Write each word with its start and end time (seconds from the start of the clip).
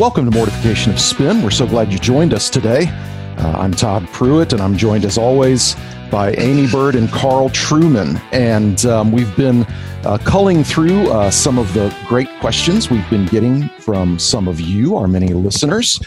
Welcome 0.00 0.24
to 0.24 0.30
Mortification 0.30 0.90
of 0.90 0.98
Spin. 0.98 1.42
We're 1.42 1.50
so 1.50 1.66
glad 1.66 1.92
you 1.92 1.98
joined 1.98 2.32
us 2.32 2.48
today. 2.48 2.86
Uh, 3.36 3.56
I'm 3.58 3.72
Todd 3.72 4.08
Pruitt, 4.14 4.54
and 4.54 4.62
I'm 4.62 4.74
joined 4.74 5.04
as 5.04 5.18
always 5.18 5.76
by 6.10 6.34
Aimee 6.34 6.70
Byrd 6.70 6.94
and 6.94 7.10
Carl 7.10 7.50
Trueman. 7.50 8.20
And 8.32 8.84
um, 8.86 9.12
we've 9.12 9.34
been 9.36 9.66
uh, 10.04 10.18
culling 10.18 10.64
through 10.64 11.10
uh, 11.10 11.30
some 11.30 11.58
of 11.58 11.72
the 11.74 11.94
great 12.06 12.28
questions 12.40 12.90
we've 12.90 13.08
been 13.10 13.26
getting 13.26 13.68
from 13.80 14.18
some 14.18 14.48
of 14.48 14.60
you, 14.60 14.96
our 14.96 15.06
many 15.06 15.28
listeners, 15.28 16.00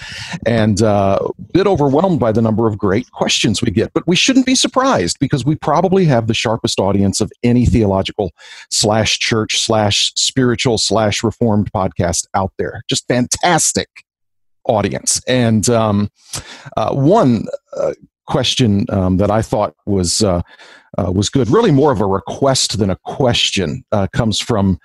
and 0.45 0.81
uh, 0.81 1.19
a 1.21 1.41
bit 1.53 1.67
overwhelmed 1.67 2.19
by 2.19 2.31
the 2.31 2.41
number 2.41 2.67
of 2.67 2.77
great 2.77 3.09
questions 3.11 3.61
we 3.61 3.71
get. 3.71 3.93
But 3.93 4.07
we 4.07 4.15
shouldn't 4.15 4.45
be 4.45 4.55
surprised 4.55 5.17
because 5.19 5.45
we 5.45 5.55
probably 5.55 6.05
have 6.05 6.27
the 6.27 6.33
sharpest 6.33 6.79
audience 6.79 7.21
of 7.21 7.31
any 7.43 7.65
theological 7.65 8.31
slash 8.69 9.19
church 9.19 9.61
slash 9.61 10.11
spiritual 10.15 10.77
slash 10.77 11.23
reformed 11.23 11.71
podcast 11.71 12.27
out 12.33 12.51
there. 12.57 12.83
Just 12.89 13.07
fantastic 13.07 13.89
audience. 14.65 15.21
And 15.27 15.69
um, 15.69 16.09
uh, 16.77 16.93
one 16.93 17.45
uh, 17.75 17.93
question 18.25 18.85
um, 18.89 19.17
that 19.17 19.31
I 19.31 19.41
thought 19.41 19.75
was 19.85 20.23
uh, 20.23 20.41
uh, 20.97 21.11
was 21.11 21.29
good, 21.29 21.49
really 21.49 21.71
more 21.71 21.91
of 21.91 22.01
a 22.01 22.05
request 22.05 22.77
than 22.79 22.89
a 22.89 22.95
question, 22.97 23.83
uh, 23.91 24.07
comes 24.13 24.39
from 24.39 24.79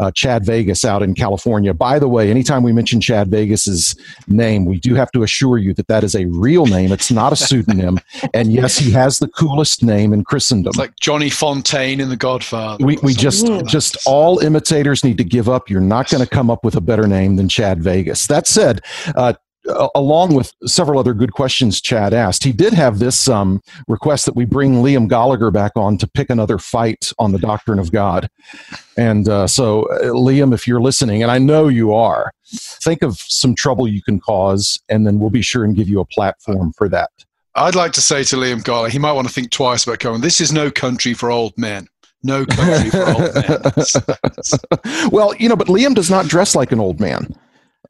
uh, 0.00 0.10
Chad 0.10 0.44
Vegas 0.44 0.84
out 0.84 1.02
in 1.02 1.14
California. 1.14 1.72
By 1.72 1.98
the 1.98 2.08
way, 2.08 2.30
anytime 2.30 2.62
we 2.62 2.72
mention 2.72 3.00
Chad 3.00 3.28
Vegas's 3.28 3.94
name, 4.26 4.64
we 4.64 4.78
do 4.80 4.94
have 4.94 5.10
to 5.12 5.22
assure 5.22 5.58
you 5.58 5.72
that 5.74 5.86
that 5.86 6.02
is 6.02 6.14
a 6.14 6.26
real 6.26 6.66
name. 6.66 6.90
It's 6.90 7.12
not 7.12 7.32
a 7.32 7.36
pseudonym. 7.36 7.98
and 8.34 8.52
yes, 8.52 8.76
he 8.76 8.90
has 8.90 9.18
the 9.18 9.28
coolest 9.28 9.82
name 9.82 10.12
in 10.12 10.24
Christendom. 10.24 10.70
It's 10.70 10.78
like 10.78 10.98
Johnny 11.00 11.30
Fontane 11.30 12.00
in 12.00 12.08
The 12.08 12.16
Godfather. 12.16 12.84
We, 12.84 12.98
we 13.02 13.14
just 13.14 13.46
just 13.66 13.96
all 14.06 14.40
imitators 14.40 15.04
need 15.04 15.18
to 15.18 15.24
give 15.24 15.48
up. 15.48 15.70
You're 15.70 15.80
not 15.80 16.10
going 16.10 16.24
to 16.24 16.28
come 16.28 16.50
up 16.50 16.64
with 16.64 16.74
a 16.74 16.80
better 16.80 17.06
name 17.06 17.36
than 17.36 17.48
Chad 17.48 17.82
Vegas. 17.82 18.26
That 18.26 18.46
said, 18.46 18.80
uh, 19.14 19.34
along 19.94 20.34
with 20.34 20.52
several 20.66 20.98
other 20.98 21.14
good 21.14 21.32
questions 21.32 21.80
Chad 21.80 22.12
asked, 22.12 22.44
he 22.44 22.52
did 22.52 22.72
have 22.72 22.98
this 22.98 23.28
um, 23.28 23.60
request 23.88 24.26
that 24.26 24.36
we 24.36 24.44
bring 24.44 24.74
Liam 24.74 25.08
Goligher 25.08 25.52
back 25.52 25.72
on 25.76 25.96
to 25.98 26.06
pick 26.06 26.30
another 26.30 26.58
fight 26.58 27.12
on 27.18 27.32
the 27.32 27.38
doctrine 27.38 27.78
of 27.78 27.92
God. 27.92 28.28
And 28.96 29.28
uh, 29.28 29.46
so, 29.46 29.84
uh, 29.84 30.06
Liam, 30.08 30.52
if 30.54 30.68
you're 30.68 30.80
listening, 30.80 31.22
and 31.22 31.30
I 31.30 31.38
know 31.38 31.68
you 31.68 31.94
are, 31.94 32.32
think 32.46 33.02
of 33.02 33.18
some 33.18 33.54
trouble 33.54 33.88
you 33.88 34.02
can 34.02 34.20
cause, 34.20 34.78
and 34.88 35.06
then 35.06 35.18
we'll 35.18 35.30
be 35.30 35.42
sure 35.42 35.64
and 35.64 35.74
give 35.74 35.88
you 35.88 36.00
a 36.00 36.04
platform 36.04 36.72
for 36.76 36.88
that. 36.90 37.10
I'd 37.54 37.76
like 37.76 37.92
to 37.92 38.00
say 38.00 38.24
to 38.24 38.36
Liam 38.36 38.62
Goligher, 38.62 38.90
he 38.90 38.98
might 38.98 39.12
want 39.12 39.28
to 39.28 39.32
think 39.32 39.50
twice 39.50 39.86
about 39.86 40.00
coming. 40.00 40.20
this 40.20 40.40
is 40.40 40.52
no 40.52 40.70
country 40.70 41.14
for 41.14 41.30
old 41.30 41.56
men. 41.56 41.88
No 42.22 42.44
country 42.46 42.90
for 42.90 43.06
old 43.06 43.34
men. 43.34 45.10
well, 45.10 45.34
you 45.36 45.48
know, 45.48 45.56
but 45.56 45.68
Liam 45.68 45.94
does 45.94 46.10
not 46.10 46.26
dress 46.26 46.54
like 46.54 46.72
an 46.72 46.80
old 46.80 46.98
man. 46.98 47.34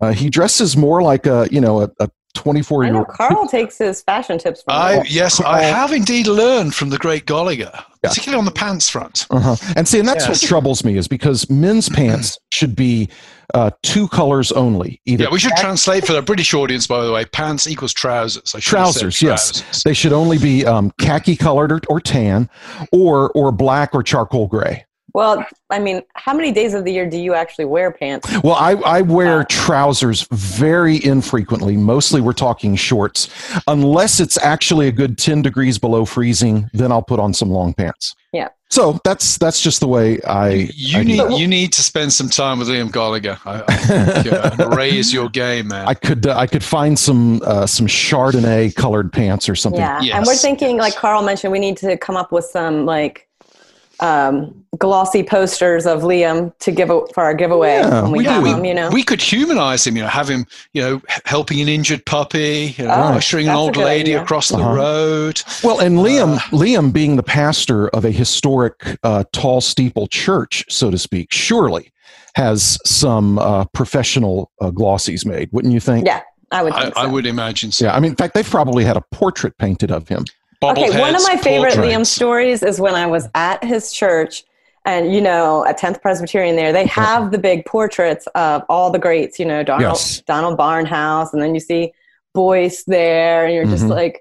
Uh, 0.00 0.12
he 0.12 0.28
dresses 0.28 0.77
more 0.77 1.03
like 1.03 1.27
a 1.27 1.49
you 1.50 1.60
know 1.60 1.82
a, 1.82 1.91
a 2.00 2.09
24 2.34 2.84
year 2.84 2.97
old. 2.97 3.09
Carl 3.09 3.47
takes 3.47 3.78
his 3.78 4.03
fashion 4.03 4.38
tips 4.38 4.62
from. 4.62 4.75
I 4.75 5.03
yes, 5.09 5.41
I 5.41 5.62
have 5.62 5.93
indeed 5.93 6.27
learned 6.27 6.75
from 6.75 6.91
the 6.91 6.99
great 6.99 7.27
Goligher, 7.27 7.72
yeah. 7.72 7.82
particularly 8.03 8.38
on 8.38 8.44
the 8.44 8.50
pants 8.50 8.88
front. 8.88 9.27
Uh-huh. 9.31 9.56
And 9.77 9.87
see, 9.87 9.99
and 9.99 10.06
that's 10.06 10.27
yes. 10.27 10.43
what 10.43 10.49
troubles 10.49 10.84
me 10.84 10.97
is 10.97 11.09
because 11.09 11.49
men's 11.49 11.88
pants 11.91 12.38
should 12.53 12.77
be 12.77 13.09
uh, 13.55 13.71
two 13.82 14.09
colors 14.09 14.53
only. 14.53 15.00
Either 15.06 15.25
yeah, 15.25 15.31
we 15.31 15.38
should 15.38 15.56
translate 15.56 16.06
for 16.06 16.12
the 16.12 16.22
British 16.22 16.53
audience, 16.55 16.87
by 16.87 17.05
the 17.05 17.12
way. 17.12 17.25
Pants 17.25 17.66
equals 17.66 17.93
trousers. 17.93 18.50
Trousers, 18.61 19.22
yes. 19.22 19.82
They 19.84 19.94
should 19.94 20.12
only 20.12 20.38
be 20.38 20.66
um, 20.66 20.93
khaki 21.00 21.37
colored 21.37 21.72
or, 21.72 21.81
or 21.88 22.00
tan, 22.00 22.50
or 22.93 23.31
or 23.32 23.53
black 23.53 23.94
or 23.94 24.03
charcoal 24.03 24.49
gray. 24.49 24.84
Well, 25.14 25.47
I 25.70 25.78
mean, 25.78 26.02
how 26.14 26.34
many 26.34 26.50
days 26.50 26.75
of 26.75 26.84
the 26.84 26.92
year 26.92 27.08
do 27.08 27.16
you 27.16 27.34
actually 27.34 27.66
wear 27.66 27.92
pants? 27.92 28.28
Well, 28.42 28.56
I, 28.56 28.72
I 28.72 29.02
wear 29.02 29.44
trousers 29.44 30.26
very 30.32 31.02
infrequently. 31.04 31.76
Mostly 31.76 32.20
we're 32.20 32.32
talking 32.32 32.75
shorts. 32.75 33.28
Unless 33.69 34.19
it's 34.19 34.36
actually 34.38 34.88
a 34.88 34.92
good 34.92 35.16
10 35.16 35.42
degrees 35.42 35.78
below 35.78 36.04
freezing, 36.04 36.69
then 36.72 36.91
I'll 36.91 37.02
put 37.02 37.20
on 37.20 37.32
some 37.32 37.48
long 37.48 37.75
pants. 37.75 38.16
Yeah. 38.32 38.48
So 38.70 38.98
that's 39.04 39.38
that's 39.38 39.60
just 39.60 39.78
the 39.78 39.86
way 39.86 40.20
I. 40.22 40.69
You 40.75 40.98
I 40.98 41.02
need 41.04 41.38
you 41.38 41.46
need 41.46 41.72
to 41.75 41.82
spend 41.82 42.12
some 42.12 42.28
time 42.28 42.58
with 42.58 42.66
Liam 42.66 42.91
Goligher. 42.91 43.38
I, 43.46 43.62
I 43.69 43.76
think, 43.76 44.60
uh, 44.60 44.69
raise 44.70 45.12
your 45.12 45.28
game, 45.28 45.69
man. 45.69 45.86
I 45.86 45.94
could 45.94 46.26
uh, 46.26 46.36
I 46.36 46.48
could 46.48 46.64
find 46.64 46.98
some 46.98 47.41
uh, 47.44 47.66
some 47.66 47.86
Chardonnay 47.86 48.75
colored 48.75 49.12
pants 49.12 49.48
or 49.48 49.54
something. 49.54 49.81
Yeah, 49.81 50.00
yes. 50.00 50.16
and 50.16 50.26
we're 50.26 50.34
thinking 50.34 50.78
like 50.78 50.96
Carl 50.96 51.22
mentioned, 51.22 51.52
we 51.52 51.60
need 51.60 51.76
to 51.76 51.96
come 51.96 52.16
up 52.16 52.32
with 52.32 52.46
some 52.46 52.84
like 52.84 53.28
um, 54.00 54.65
glossy 54.78 55.22
posters 55.22 55.87
of 55.87 56.03
Liam 56.03 56.56
to 56.59 56.72
give 56.72 56.91
a, 56.91 57.06
for 57.15 57.22
our 57.22 57.34
giveaway 57.34 57.77
yeah, 57.77 58.03
when 58.03 58.12
we, 58.12 58.19
we 58.19 58.25
have 58.25 58.44
him. 58.44 58.65
You 58.65 58.75
know, 58.75 58.91
we 58.91 59.03
could 59.03 59.21
humanize 59.21 59.87
him. 59.87 59.97
You 59.97 60.03
know, 60.03 60.09
have 60.09 60.28
him. 60.28 60.47
You 60.72 60.82
know, 60.82 61.03
helping 61.25 61.60
an 61.60 61.69
injured 61.69 62.05
puppy, 62.06 62.75
you 62.77 62.84
know, 62.84 62.94
oh, 62.94 63.15
ushering 63.15 63.49
an 63.49 63.55
old 63.55 63.77
lady 63.77 64.12
idea. 64.12 64.22
across 64.22 64.53
uh-huh. 64.53 64.62
the 64.62 64.77
road. 64.77 65.43
Well, 65.62 65.81
and 65.81 65.99
Liam, 65.99 66.37
uh, 66.37 66.41
Liam 66.50 66.93
being 66.93 67.16
the 67.16 67.22
pastor 67.22 67.88
of 67.88 68.05
a 68.05 68.10
historic 68.10 68.99
uh, 69.03 69.25
tall 69.32 69.60
steeple 69.60 70.06
church, 70.09 70.65
so 70.69 70.91
to 70.91 70.99
speak, 70.99 71.32
surely 71.32 71.93
has 72.34 72.78
some 72.84 73.38
uh, 73.38 73.65
professional 73.66 74.50
uh, 74.61 74.71
glossies 74.71 75.25
made, 75.25 75.49
wouldn't 75.53 75.72
you 75.72 75.81
think? 75.81 76.06
Yeah. 76.06 76.22
I 76.50 76.62
would, 76.62 76.72
I, 76.72 76.84
so. 76.84 76.93
I 76.97 77.06
would 77.06 77.26
imagine 77.26 77.72
so. 77.72 77.87
Yeah, 77.87 77.97
I 77.97 78.00
mean, 78.00 78.12
in 78.12 78.16
fact, 78.16 78.34
they've 78.34 78.49
probably 78.49 78.84
had 78.84 78.97
a 78.97 79.00
portrait 79.11 79.59
painted 79.59 79.91
of 79.91 80.06
him 80.06 80.25
okay, 80.62 80.98
one 80.98 81.15
of 81.15 81.22
my 81.22 81.37
favorite 81.37 81.75
Liam 81.75 82.06
stories 82.06 82.62
is 82.62 82.81
when 82.81 82.94
I 82.94 83.06
was 83.06 83.28
at 83.34 83.62
his 83.65 83.92
church, 83.92 84.44
and 84.84 85.15
you 85.15 85.20
know, 85.20 85.65
at 85.66 85.78
10th 85.78 86.03
Presbyterian 86.03 86.56
there, 86.56 86.72
they 86.72 86.87
have 86.87 87.31
the 87.31 87.38
big 87.38 87.65
portraits 87.65 88.26
of 88.34 88.62
all 88.69 88.91
the 88.91 88.98
greats. 88.98 89.38
You 89.38 89.47
know, 89.47 89.62
Donald 89.62 89.94
yes. 89.94 90.20
Donald 90.26 90.59
Barnhouse, 90.59 91.32
and 91.32 91.43
then 91.43 91.54
you 91.54 91.60
see 91.60 91.93
Boice 92.34 92.84
there, 92.84 93.44
and 93.44 93.54
you're 93.54 93.64
just 93.64 93.84
mm-hmm. 93.84 93.93
like, 93.93 94.20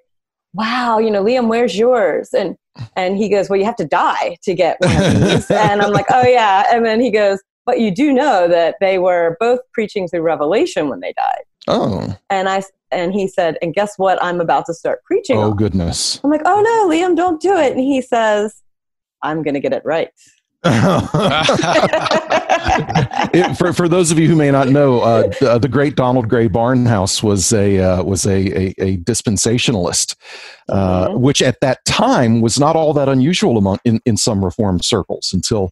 wow, 0.54 1.00
you 1.00 1.12
know, 1.12 1.24
Liam, 1.24 1.48
where's 1.48 1.78
yours? 1.78 2.34
And 2.34 2.56
and 2.96 3.18
he 3.18 3.30
goes, 3.30 3.50
well, 3.50 3.60
you 3.60 3.66
have 3.66 3.76
to 3.78 3.86
die 3.86 4.38
to 4.44 4.54
get 4.54 4.78
one 4.80 4.96
of 4.96 5.22
these. 5.22 5.52
and 5.52 5.82
I'm 5.82 5.92
like, 5.92 6.08
oh 6.10 6.28
yeah. 6.28 6.66
And 6.72 6.86
then 6.86 7.00
he 7.00 7.12
goes, 7.12 7.40
but 7.66 7.80
you 7.80 7.92
do 7.92 8.14
know 8.14 8.48
that 8.48 8.76
they 8.82 9.00
were 9.00 9.38
both 9.40 9.60
preaching 9.74 10.08
through 10.08 10.22
Revelation 10.22 10.90
when 10.90 11.00
they 11.00 11.14
died. 11.14 11.44
Oh. 11.68 12.16
And 12.30 12.50
I 12.50 12.64
and 12.92 13.14
he 13.14 13.28
said, 13.28 13.58
and 13.62 13.74
guess 13.74 13.98
what? 13.98 14.22
I'm 14.24 14.40
about 14.40 14.66
to 14.68 14.74
start 14.74 15.04
preaching. 15.04 15.38
Oh 15.38 15.52
on. 15.52 15.56
goodness. 15.56 16.20
I'm 16.24 16.30
like, 16.30 16.44
oh 16.46 16.62
no, 16.62 16.90
Liam, 16.90 17.16
don't 17.16 17.42
do 17.42 17.58
it. 17.58 17.72
And 17.72 17.82
he 17.82 18.02
says, 18.02 18.62
I'm 19.22 19.42
going 19.42 19.56
to 19.56 19.60
get 19.60 19.74
it 19.74 19.82
right. 19.86 20.10
it, 23.34 23.58
for, 23.58 23.74
for 23.74 23.90
those 23.90 24.12
of 24.12 24.20
you 24.20 24.30
who 24.30 24.36
may 24.36 24.50
not 24.50 24.70
know, 24.70 25.02
uh, 25.02 25.24
the, 25.42 25.60
the, 25.60 25.68
great 25.68 25.98
Donald 25.98 26.30
Grey 26.30 26.48
Barnhouse 26.48 27.22
was 27.22 27.52
a 27.52 27.80
uh, 27.80 28.02
was 28.02 28.26
a, 28.26 28.48
a, 28.58 28.74
a 28.78 28.98
dispensationalist, 29.00 30.16
uh, 30.70 31.10
mm-hmm. 31.10 31.20
which 31.20 31.42
at 31.42 31.60
that 31.60 31.84
time 31.84 32.40
was 32.40 32.58
not 32.58 32.78
all 32.78 32.94
that 32.94 33.10
unusual 33.10 33.58
among 33.58 33.80
in, 33.84 34.00
in 34.06 34.16
some 34.16 34.44
reform 34.44 34.82
circles 34.82 35.32
until 35.34 35.72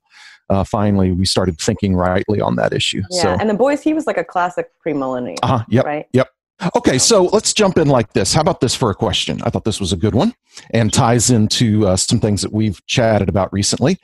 uh, 0.51 0.63
finally 0.63 1.12
we 1.12 1.25
started 1.25 1.59
thinking 1.59 1.95
rightly 1.95 2.42
on 2.42 2.56
that 2.57 2.74
issue. 2.74 3.01
Yeah, 3.09 3.21
so, 3.21 3.30
and 3.39 3.50
the 3.50 3.53
Boice, 3.53 3.81
he 3.81 3.94
was 3.94 4.06
like 4.06 4.18
a 4.18 4.24
classic 4.24 4.69
premillennial. 4.86 5.38
Uh-huh, 5.42 5.63
yep, 5.69 5.86
right? 5.86 6.07
Yep. 6.13 6.27
Okay, 6.75 7.00
so 7.00 7.24
let's 7.25 7.53
jump 7.53 7.80
in 7.80 7.88
like 7.88 8.13
this. 8.13 8.33
How 8.33 8.42
about 8.42 8.59
this 8.59 8.75
for 8.75 8.92
a 8.92 8.95
question? 8.95 9.42
I 9.44 9.50
thought 9.50 9.63
this 9.63 9.80
was 9.80 9.94
a 9.94 9.98
good 9.98 10.13
one 10.13 10.36
and 10.71 10.94
ties 10.94 11.31
into 11.31 11.88
uh, 11.88 11.95
some 11.95 12.19
things 12.19 12.44
that 12.44 12.53
we've 12.53 12.86
chatted 12.86 13.30
about 13.30 13.51
recently. 13.51 13.98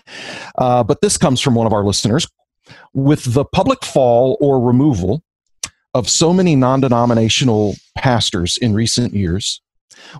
Uh, 0.57 0.83
but 0.83 1.01
this 1.01 1.17
comes 1.17 1.39
from 1.39 1.53
one 1.53 1.67
of 1.67 1.73
our 1.73 1.83
listeners. 1.83 2.27
With 2.93 3.33
the 3.33 3.45
public 3.45 3.85
fall 3.85 4.37
or 4.41 4.59
removal 4.59 5.21
of 5.93 6.09
so 6.09 6.33
many 6.33 6.55
non 6.55 6.81
denominational 6.81 7.75
pastors 7.95 8.57
in 8.57 8.73
recent 8.73 9.13
years, 9.13 9.61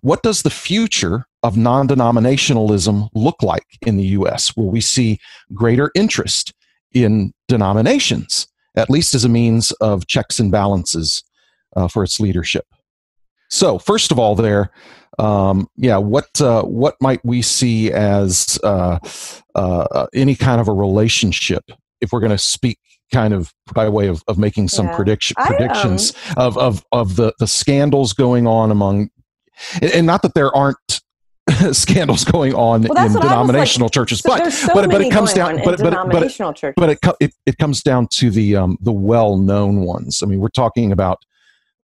what 0.01 0.21
does 0.21 0.43
the 0.43 0.49
future 0.51 1.25
of 1.43 1.57
non 1.57 1.87
denominationalism 1.87 3.09
look 3.13 3.41
like 3.41 3.65
in 3.85 3.97
the 3.97 4.05
U.S.? 4.05 4.55
Will 4.55 4.69
we 4.69 4.81
see 4.81 5.19
greater 5.53 5.91
interest 5.95 6.53
in 6.93 7.33
denominations, 7.47 8.47
at 8.75 8.89
least 8.89 9.13
as 9.13 9.23
a 9.23 9.29
means 9.29 9.71
of 9.73 10.07
checks 10.07 10.39
and 10.39 10.51
balances 10.51 11.23
uh, 11.75 11.87
for 11.87 12.03
its 12.03 12.19
leadership? 12.19 12.65
So, 13.49 13.79
first 13.79 14.11
of 14.11 14.19
all, 14.19 14.35
there, 14.35 14.71
um, 15.19 15.67
yeah, 15.77 15.97
what 15.97 16.41
uh, 16.41 16.63
what 16.63 16.95
might 17.01 17.23
we 17.23 17.41
see 17.41 17.91
as 17.91 18.59
uh, 18.63 18.99
uh 19.55 20.07
any 20.13 20.35
kind 20.35 20.61
of 20.61 20.67
a 20.67 20.73
relationship 20.73 21.63
if 22.01 22.11
we're 22.11 22.19
going 22.19 22.31
to 22.31 22.37
speak 22.37 22.77
kind 23.11 23.33
of 23.33 23.53
by 23.73 23.87
way 23.87 24.07
of, 24.07 24.23
of 24.27 24.37
making 24.37 24.67
some 24.67 24.87
yeah. 24.87 24.95
prediction, 24.95 25.35
predictions 25.39 26.13
I, 26.35 26.41
um, 26.41 26.47
of, 26.47 26.57
of, 26.57 26.85
of 26.91 27.15
the, 27.15 27.33
the 27.39 27.47
scandals 27.47 28.13
going 28.13 28.47
on 28.47 28.69
among 28.69 29.09
and 29.81 30.05
not 30.05 30.21
that 30.21 30.33
there 30.33 30.55
aren't 30.55 30.96
scandals 31.71 32.23
going 32.23 32.53
on 32.53 32.83
well, 32.83 33.05
in 33.05 33.13
denominational 33.13 33.85
like, 33.85 33.93
churches, 33.93 34.19
so 34.19 34.29
but 34.29 34.51
so 34.51 34.73
but 34.73 34.89
but 34.89 35.01
it 35.01 35.11
comes 35.11 35.33
down 35.33 35.57
but 35.63 35.79
but 35.79 35.93
but 36.09 36.23
it, 36.23 36.73
but 36.75 36.89
it, 36.89 36.99
it, 37.19 37.33
it 37.45 37.57
comes 37.57 37.81
down 37.81 38.07
to 38.07 38.29
the 38.29 38.55
um, 38.55 38.77
the 38.81 38.91
well 38.91 39.37
known 39.37 39.81
ones. 39.81 40.21
I 40.21 40.25
mean, 40.25 40.39
we're 40.39 40.49
talking 40.49 40.91
about 40.91 41.19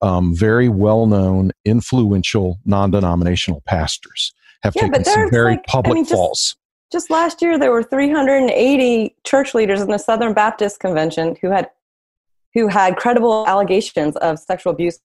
um, 0.01 0.36
very 0.36 0.68
well 0.69 1.06
known, 1.06 1.51
influential 1.65 2.60
non 2.65 2.92
denominational 2.92 3.63
pastors 3.65 4.33
have 4.63 4.75
yeah, 4.75 4.83
taken 4.83 5.06
some 5.06 5.30
very 5.31 5.51
like, 5.51 5.65
public 5.65 5.92
I 5.92 5.95
mean, 5.95 6.06
falls. 6.06 6.39
Just, 6.39 6.57
just 6.92 7.10
last 7.10 7.42
year, 7.42 7.57
there 7.57 7.71
were 7.71 7.83
380 7.83 9.15
church 9.24 9.54
leaders 9.54 9.81
in 9.81 9.89
the 9.89 9.98
Southern 9.98 10.33
Baptist 10.33 10.80
Convention 10.80 11.38
who 11.42 11.50
had 11.50 11.69
who 12.54 12.68
had 12.68 12.98
credible 12.98 13.45
allegations 13.48 14.15
of 14.18 14.38
sexual 14.38 14.74
abuse 14.74 15.00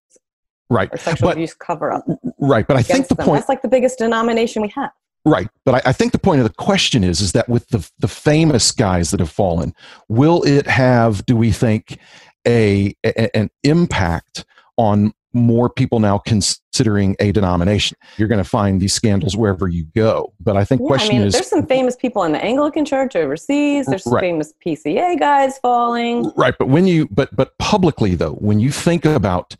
right 0.70 0.88
or 0.92 0.96
sexual 0.98 1.28
but, 1.28 1.36
abuse 1.36 1.54
cover 1.54 1.92
up 1.92 2.04
right 2.38 2.66
but 2.66 2.76
i 2.76 2.82
think 2.82 3.08
the 3.08 3.14
them. 3.14 3.26
point 3.26 3.40
that's 3.40 3.48
like 3.48 3.62
the 3.62 3.68
biggest 3.68 3.98
denomination 3.98 4.62
we 4.62 4.68
have 4.68 4.90
right 5.24 5.48
but 5.64 5.74
I, 5.74 5.90
I, 5.90 5.92
think 5.92 6.12
the 6.12 6.18
point 6.18 6.40
of 6.40 6.46
the 6.46 6.54
question 6.54 7.04
is 7.04 7.20
is 7.20 7.32
that 7.32 7.48
with 7.48 7.68
the 7.68 7.88
the 7.98 8.08
famous 8.08 8.70
guys 8.70 9.10
that 9.10 9.20
have 9.20 9.30
fallen 9.30 9.74
will 10.08 10.42
it 10.44 10.66
have 10.66 11.24
do 11.26 11.36
we 11.36 11.50
think 11.52 11.98
a, 12.46 12.94
a 13.04 13.36
an 13.36 13.50
impact 13.64 14.44
on 14.76 15.12
more 15.32 15.68
people 15.68 16.00
now 16.00 16.18
considering 16.18 17.14
a 17.20 17.32
denomination. 17.32 17.96
You're 18.16 18.28
going 18.28 18.42
to 18.42 18.48
find 18.48 18.80
these 18.80 18.94
scandals 18.94 19.36
wherever 19.36 19.68
you 19.68 19.84
go. 19.94 20.32
But 20.40 20.56
I 20.56 20.64
think 20.64 20.80
yeah, 20.80 20.86
question 20.86 21.16
I 21.16 21.18
mean, 21.18 21.26
is 21.28 21.34
there's 21.34 21.48
some 21.48 21.66
famous 21.66 21.96
people 21.96 22.24
in 22.24 22.32
the 22.32 22.42
Anglican 22.42 22.84
Church 22.84 23.14
overseas. 23.16 23.86
There's 23.86 24.04
some 24.04 24.14
right. 24.14 24.20
famous 24.20 24.52
PCA 24.64 25.18
guys 25.18 25.58
falling. 25.58 26.32
Right, 26.36 26.54
but 26.58 26.68
when 26.68 26.86
you 26.86 27.08
but 27.10 27.34
but 27.34 27.56
publicly 27.58 28.14
though, 28.14 28.34
when 28.34 28.60
you 28.60 28.70
think 28.70 29.04
about 29.04 29.56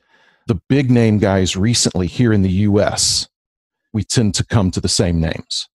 the 0.49 0.61
big 0.69 0.91
name 0.91 1.19
guys 1.19 1.57
recently 1.57 2.07
here 2.07 2.33
in 2.33 2.43
the 2.43 2.51
US, 2.51 3.29
we 3.93 4.03
tend 4.03 4.35
to 4.35 4.45
come 4.45 4.71
to 4.73 4.81
the 4.81 4.89
same 4.89 5.21
names. 5.21 5.69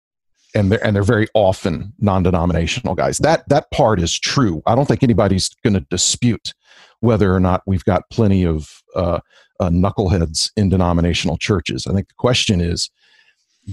And 0.55 0.71
they're 0.73 0.85
and 0.85 0.95
they're 0.95 1.03
very 1.03 1.29
often 1.35 1.95
non-denominational 1.99 2.95
guys. 2.95 3.19
That 3.19 3.49
that 3.49 3.71
part 3.71 4.01
is 4.01 4.19
true. 4.19 4.63
I 4.67 4.75
don't 4.75 4.87
think 4.87 5.03
anybody's 5.03 5.49
going 5.63 5.75
to 5.75 5.87
dispute 5.89 6.53
whether 7.01 7.35
or 7.35 7.41
not 7.41 7.63
we've 7.67 7.85
got 7.85 8.11
plenty 8.11 8.45
of 8.45 8.83
uh, 8.95 9.21
uh, 9.61 9.71
knuckleheads 9.71 10.51
in 10.57 10.69
denominational 10.69 11.39
churches. 11.39 11.87
I 11.87 11.95
think 11.95 12.09
the 12.09 12.15
question 12.15 12.61
is, 12.61 12.91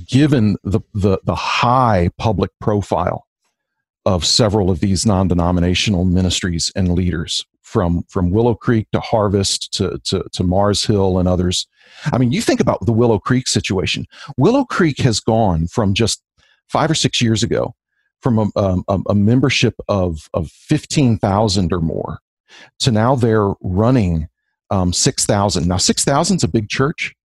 given 0.08 0.56
the, 0.64 0.80
the, 0.94 1.20
the 1.26 1.36
high 1.36 2.10
public 2.18 2.52
profile 2.62 3.26
of 4.06 4.26
several 4.26 4.72
of 4.72 4.80
these 4.80 5.06
non-denominational 5.06 6.06
ministries 6.06 6.72
and 6.76 6.94
leaders, 6.94 7.46
from 7.70 8.04
from 8.10 8.32
Willow 8.32 8.56
Creek 8.56 8.88
to 8.94 9.00
Harvest 9.00 9.72
to, 9.74 10.00
to, 10.06 10.24
to 10.34 10.44
Mars 10.44 10.84
Hill 10.84 11.20
and 11.20 11.30
others. 11.30 11.68
I 12.12 12.18
mean, 12.18 12.32
you 12.32 12.42
think 12.42 12.60
about 12.60 12.84
the 12.86 12.92
Willow 12.92 13.20
Creek 13.20 13.48
situation. 13.48 14.08
Willow 14.38 14.66
Creek 14.66 14.98
has 15.00 15.20
gone 15.20 15.68
from 15.68 15.94
just 15.94 16.24
five 16.68 16.90
or 16.90 16.96
six 16.96 17.22
years 17.22 17.44
ago 17.44 17.76
from 18.22 18.40
a, 18.40 18.60
um, 18.60 18.84
a, 18.88 19.00
a 19.10 19.16
membership 19.16 19.76
of, 19.88 20.30
of 20.34 20.50
15,000 20.50 21.72
or 21.72 21.80
more 21.80 22.20
to 22.80 22.92
now 22.92 23.16
they're 23.16 23.54
running 23.62 24.28
um, 24.72 24.92
6,000. 24.92 25.68
Now, 25.68 25.78
6,000 25.78 26.38
is 26.38 26.44
a 26.44 26.48
big 26.48 26.70
church, 26.70 27.16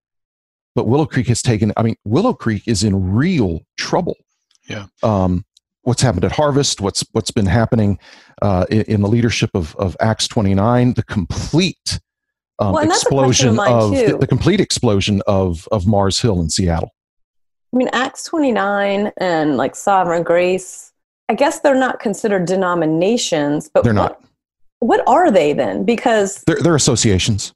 but 0.75 0.87
Willow 0.87 1.07
Creek 1.07 1.29
has 1.29 1.41
taken, 1.41 1.73
I 1.77 1.83
mean, 1.83 1.97
Willow 2.05 2.35
Creek 2.35 2.65
is 2.67 2.85
in 2.85 3.15
real 3.15 3.63
trouble. 3.79 4.17
Yeah. 4.69 4.87
Um, 5.03 5.45
what's 5.85 6.03
happened 6.03 6.25
at 6.25 6.33
Harvest, 6.33 6.81
what's, 6.81 7.05
what's 7.13 7.31
been 7.31 7.47
happening 7.47 7.99
uh, 8.43 8.67
in, 8.71 8.83
in, 8.83 9.03
the 9.03 9.09
leadership 9.09 9.51
of, 9.55 9.75
of 9.77 9.97
Acts 10.01 10.29
29, 10.29 10.95
the 10.95 11.03
complete 11.05 12.01
um, 12.59 12.73
well, 12.73 12.85
explosion 12.85 13.59
of, 13.59 13.69
of 13.69 13.91
the, 13.93 14.19
the, 14.19 14.27
complete 14.27 14.61
explosion 14.61 15.23
of, 15.27 15.69
of 15.73 15.87
Mars 15.87 16.21
Hill 16.21 16.41
in 16.41 16.51
Seattle. 16.51 16.91
I 17.73 17.77
mean, 17.77 17.89
Acts 17.93 18.25
29 18.25 19.13
and 19.17 19.57
like 19.57 19.75
Sovereign 19.75 20.23
Grace, 20.23 20.93
I 21.29 21.35
guess 21.35 21.61
they're 21.61 21.75
not 21.75 22.01
considered 22.01 22.47
denominations, 22.47 23.69
but 23.73 23.85
they're 23.85 23.93
not 23.93 24.21
what 24.85 25.03
are 25.09 25.31
they 25.31 25.55
then? 25.55 25.85
Because 25.85 26.43
they're, 26.47 26.61
they're 26.61 26.75
associations. 26.75 27.55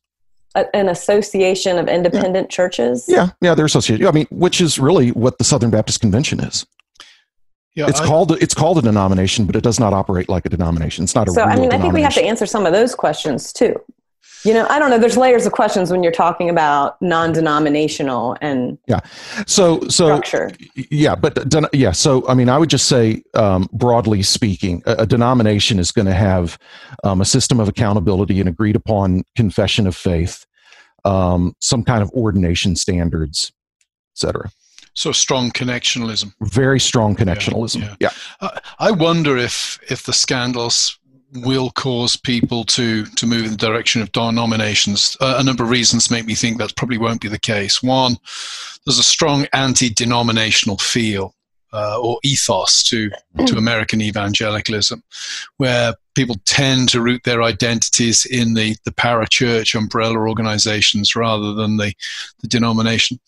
A, 0.55 0.65
an 0.75 0.89
association 0.89 1.77
of 1.77 1.87
independent 1.87 2.47
yeah. 2.47 2.57
churches. 2.57 3.05
Yeah, 3.07 3.31
yeah, 3.43 3.55
they're 3.55 3.67
associated. 3.67 4.07
I 4.07 4.13
mean, 4.13 4.27
which 4.31 4.61
is 4.63 4.79
really 4.79 5.11
what 5.11 5.37
the 5.37 5.45
Southern 5.45 5.71
Baptist 5.71 6.01
Convention 6.01 6.41
is. 6.41 6.67
Yeah, 7.79 7.87
it's 7.87 8.01
I, 8.01 8.07
called 8.07 8.33
it's 8.43 8.55
called 8.55 8.79
a 8.79 8.83
denomination, 8.83 9.47
but 9.47 9.55
it 9.55 9.63
does 9.63 9.79
not 9.79 9.93
operate 9.93 10.29
like 10.29 10.45
a 10.45 10.49
denomination. 10.49 11.05
It's 11.05 11.15
not 11.15 11.29
a. 11.29 11.31
So 11.31 11.43
I 11.43 11.55
mean, 11.55 11.73
I 11.73 11.79
think 11.79 11.95
we 11.95 12.03
have 12.03 12.15
to 12.15 12.25
answer 12.25 12.45
some 12.45 12.67
of 12.67 12.73
those 12.73 12.93
questions 12.93 13.53
too. 13.53 13.81
You 14.43 14.53
know, 14.53 14.67
I 14.69 14.81
don't 14.81 14.91
know. 14.91 14.99
There's 14.99 15.17
layers 15.17 15.47
of 15.47 15.53
questions 15.53 15.93
when 15.93 16.03
you're 16.03 16.11
talking 16.11 16.51
about 16.51 17.01
non-denominational 17.01 18.37
and 18.41 18.79
yeah. 18.89 18.99
So 19.47 19.81
so 19.83 20.07
structure. 20.07 20.51
Yeah, 20.91 21.15
but 21.15 21.55
yeah. 21.73 21.93
So 21.93 22.27
I 22.27 22.35
mean, 22.35 22.49
I 22.49 22.59
would 22.59 22.69
just 22.69 22.89
say, 22.89 23.23
um, 23.35 23.69
broadly 23.73 24.25
speaking, 24.25 24.83
a, 24.85 25.03
a 25.03 25.07
denomination 25.07 25.79
is 25.79 25.93
going 25.93 26.07
to 26.07 26.15
have 26.15 26.59
um, 27.05 27.21
a 27.21 27.25
system 27.25 27.61
of 27.61 27.69
accountability 27.69 28.41
and 28.41 28.49
agreed 28.49 28.75
upon 28.75 29.23
confession 29.37 29.87
of 29.87 29.95
faith, 29.95 30.47
um, 31.05 31.55
some 31.61 31.85
kind 31.85 32.03
of 32.03 32.11
ordination 32.11 32.75
standards, 32.75 33.53
etc. 34.17 34.51
So 34.99 35.13
strong 35.13 35.53
connectionalism. 35.53 36.35
Very 36.41 36.81
strong 36.81 37.15
connectionalism. 37.15 37.83
Yeah. 37.83 37.95
yeah. 38.01 38.11
yeah. 38.43 38.59
I 38.81 38.91
wonder 38.91 39.37
if 39.37 39.79
if 39.89 40.03
the 40.03 40.13
scandals 40.13 40.99
will 41.33 41.71
cause 41.71 42.17
people 42.17 42.65
to 42.65 43.05
to 43.05 43.25
move 43.25 43.45
in 43.45 43.53
the 43.53 43.57
direction 43.57 44.03
of 44.03 44.11
denominations. 44.11 45.17
Uh, 45.21 45.37
a 45.39 45.45
number 45.45 45.63
of 45.63 45.71
reasons 45.71 46.11
make 46.11 46.27
me 46.27 46.35
think 46.35 46.59
that 46.59 46.75
probably 46.75 46.99
won't 46.99 47.21
be 47.21 47.29
the 47.29 47.39
case. 47.39 47.81
One, 47.81 48.17
there's 48.85 48.99
a 48.99 49.05
strong 49.05 49.47
anti-denominational 49.53 50.79
feel 50.79 51.33
uh, 51.73 52.01
or 52.01 52.19
ethos 52.25 52.83
to 52.85 53.09
to 53.47 53.57
American 53.57 54.03
evangelicalism, 54.03 55.05
where 55.59 55.95
people 56.19 56.37
tend 56.47 56.89
to 56.89 57.01
root 57.01 57.23
their 57.23 57.45
identities 57.45 58.27
in 58.27 58.55
the 58.55 58.75
the 58.85 58.91
parachurch 58.91 59.77
umbrella 59.77 60.19
organizations 60.19 61.15
rather 61.15 61.55
than 61.55 61.77
the 61.77 61.95
the 62.41 62.49
denomination. 62.49 63.21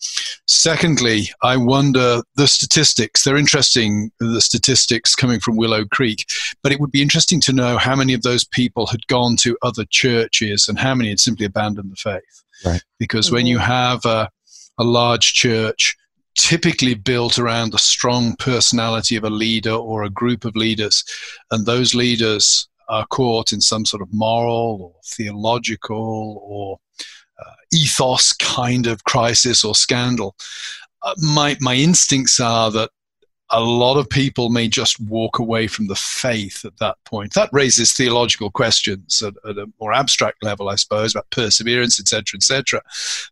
Secondly, 0.45 1.29
I 1.41 1.55
wonder 1.55 2.21
the 2.35 2.49
statistics. 2.49 3.23
They're 3.23 3.37
interesting, 3.37 4.11
the 4.19 4.41
statistics 4.41 5.15
coming 5.15 5.39
from 5.39 5.55
Willow 5.55 5.85
Creek, 5.85 6.25
but 6.61 6.73
it 6.73 6.81
would 6.81 6.91
be 6.91 7.01
interesting 7.01 7.39
to 7.41 7.53
know 7.53 7.77
how 7.77 7.95
many 7.95 8.13
of 8.13 8.23
those 8.23 8.43
people 8.43 8.87
had 8.87 9.07
gone 9.07 9.37
to 9.37 9.57
other 9.61 9.85
churches 9.89 10.67
and 10.67 10.77
how 10.77 10.93
many 10.93 11.09
had 11.11 11.21
simply 11.21 11.45
abandoned 11.45 11.91
the 11.91 11.95
faith. 11.95 12.43
Right. 12.65 12.83
Because 12.99 13.27
mm-hmm. 13.27 13.35
when 13.35 13.45
you 13.45 13.59
have 13.59 14.03
a, 14.03 14.29
a 14.77 14.83
large 14.83 15.33
church 15.33 15.95
typically 16.35 16.93
built 16.93 17.37
around 17.37 17.71
the 17.71 17.77
strong 17.77 18.35
personality 18.37 19.15
of 19.15 19.23
a 19.23 19.29
leader 19.29 19.73
or 19.73 20.03
a 20.03 20.09
group 20.09 20.45
of 20.45 20.55
leaders. 20.55 21.03
And 21.51 21.65
those 21.65 21.93
leaders 21.93 22.69
are 22.91 23.07
caught 23.07 23.53
in 23.53 23.61
some 23.61 23.85
sort 23.85 24.01
of 24.01 24.13
moral 24.13 24.93
or 24.93 25.01
theological 25.05 26.43
or 26.45 26.77
uh, 27.39 27.53
ethos 27.73 28.33
kind 28.33 28.85
of 28.85 29.03
crisis 29.05 29.63
or 29.63 29.73
scandal. 29.73 30.35
Uh, 31.01 31.15
my, 31.17 31.57
my 31.61 31.75
instincts 31.75 32.39
are 32.39 32.69
that 32.69 32.91
a 33.53 33.61
lot 33.61 33.97
of 33.97 34.09
people 34.09 34.49
may 34.49 34.67
just 34.67 34.99
walk 34.99 35.39
away 35.39 35.67
from 35.67 35.87
the 35.87 35.95
faith 35.95 36.63
at 36.63 36.77
that 36.77 36.97
point. 37.05 37.33
That 37.33 37.49
raises 37.51 37.93
theological 37.93 38.49
questions 38.49 39.21
at, 39.21 39.33
at 39.47 39.57
a 39.57 39.69
more 39.79 39.93
abstract 39.93 40.43
level, 40.43 40.69
I 40.69 40.75
suppose, 40.75 41.13
about 41.13 41.29
perseverance, 41.31 41.99
etc., 41.99 42.37
etc. 42.37 42.81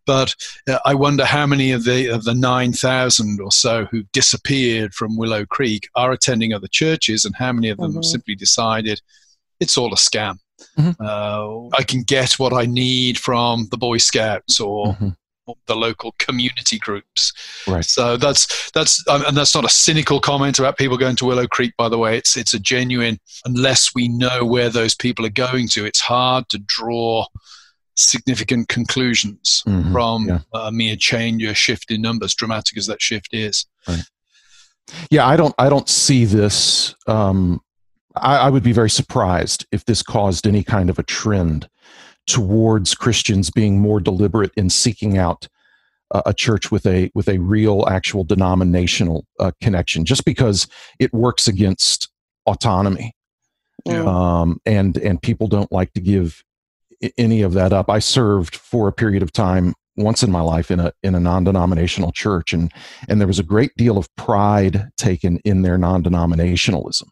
But 0.05 0.35
uh, 0.67 0.79
I 0.85 0.93
wonder 0.93 1.25
how 1.25 1.45
many 1.45 1.71
of 1.71 1.85
the 1.85 2.07
of 2.07 2.25
the 2.25 2.33
nine 2.33 2.73
thousand 2.73 3.39
or 3.39 3.51
so 3.51 3.85
who 3.85 4.03
disappeared 4.11 4.93
from 4.93 5.17
Willow 5.17 5.45
Creek 5.45 5.89
are 5.95 6.11
attending 6.11 6.53
other 6.53 6.67
churches, 6.67 7.23
and 7.23 7.35
how 7.35 7.53
many 7.53 7.69
of 7.69 7.77
them 7.77 7.91
mm-hmm. 7.91 8.03
simply 8.03 8.35
decided 8.35 9.01
it's 9.59 9.77
all 9.77 9.93
a 9.93 9.97
scam. 9.97 10.37
Mm-hmm. 10.77 10.91
Uh, 10.99 11.75
I 11.77 11.83
can 11.83 12.03
get 12.03 12.33
what 12.33 12.53
I 12.53 12.65
need 12.65 13.17
from 13.17 13.67
the 13.71 13.77
Boy 13.77 13.97
Scouts 13.97 14.59
or 14.59 14.93
mm-hmm 14.93 15.09
the 15.67 15.75
local 15.75 16.13
community 16.19 16.77
groups. 16.77 17.33
Right. 17.67 17.85
So 17.85 18.17
that's 18.17 18.71
that's 18.71 19.03
um, 19.07 19.23
and 19.25 19.35
that's 19.35 19.55
not 19.55 19.65
a 19.65 19.69
cynical 19.69 20.19
comment 20.19 20.59
about 20.59 20.77
people 20.77 20.97
going 20.97 21.15
to 21.17 21.25
Willow 21.25 21.47
Creek. 21.47 21.73
By 21.77 21.89
the 21.89 21.97
way, 21.97 22.17
it's 22.17 22.37
it's 22.37 22.53
a 22.53 22.59
genuine. 22.59 23.19
Unless 23.45 23.93
we 23.95 24.07
know 24.07 24.45
where 24.45 24.69
those 24.69 24.95
people 24.95 25.25
are 25.25 25.29
going 25.29 25.67
to, 25.69 25.85
it's 25.85 26.01
hard 26.01 26.49
to 26.49 26.59
draw 26.59 27.25
significant 27.95 28.69
conclusions 28.69 29.63
mm-hmm. 29.67 29.91
from 29.91 30.27
yeah. 30.27 30.39
a 30.53 30.71
mere 30.71 30.95
change, 30.95 31.43
or 31.43 31.53
shift 31.53 31.91
in 31.91 32.01
numbers, 32.01 32.35
dramatic 32.35 32.77
as 32.77 32.87
that 32.87 33.01
shift 33.01 33.33
is. 33.33 33.65
Right. 33.87 34.03
Yeah, 35.11 35.27
I 35.27 35.35
don't 35.35 35.55
I 35.57 35.69
don't 35.69 35.89
see 35.89 36.25
this. 36.25 36.95
Um, 37.07 37.61
I, 38.15 38.37
I 38.37 38.49
would 38.49 38.63
be 38.63 38.71
very 38.71 38.89
surprised 38.89 39.65
if 39.71 39.85
this 39.85 40.01
caused 40.01 40.47
any 40.47 40.63
kind 40.63 40.89
of 40.89 40.99
a 40.99 41.03
trend 41.03 41.69
towards 42.27 42.95
Christians 42.95 43.49
being 43.49 43.79
more 43.79 43.99
deliberate 43.99 44.51
in 44.55 44.69
seeking 44.69 45.17
out 45.17 45.47
uh, 46.11 46.21
a 46.25 46.33
church 46.33 46.71
with 46.71 46.85
a 46.85 47.11
with 47.13 47.27
a 47.27 47.37
real 47.37 47.87
actual 47.87 48.23
denominational 48.23 49.25
uh, 49.39 49.51
connection 49.61 50.05
just 50.05 50.25
because 50.25 50.67
it 50.99 51.13
works 51.13 51.47
against 51.47 52.09
autonomy. 52.45 53.13
Yeah. 53.85 54.03
um, 54.03 54.59
and 54.65 54.97
and 54.97 55.21
people 55.21 55.47
don't 55.47 55.71
like 55.71 55.93
to 55.93 56.01
give 56.01 56.43
any 57.17 57.41
of 57.41 57.53
that 57.53 57.71
up. 57.71 57.89
I 57.89 57.99
served 57.99 58.55
for 58.55 58.87
a 58.87 58.93
period 58.93 59.23
of 59.23 59.31
time 59.31 59.73
once 59.95 60.23
in 60.23 60.31
my 60.31 60.41
life 60.41 60.71
in 60.71 60.79
a 60.79 60.93
in 61.03 61.15
a 61.15 61.19
non-denominational 61.19 62.11
church 62.11 62.53
and 62.53 62.71
and 63.07 63.19
there 63.19 63.27
was 63.27 63.39
a 63.39 63.43
great 63.43 63.75
deal 63.77 63.97
of 63.97 64.13
pride 64.15 64.89
taken 64.97 65.39
in 65.39 65.61
their 65.61 65.77
non-denominationalism 65.77 67.07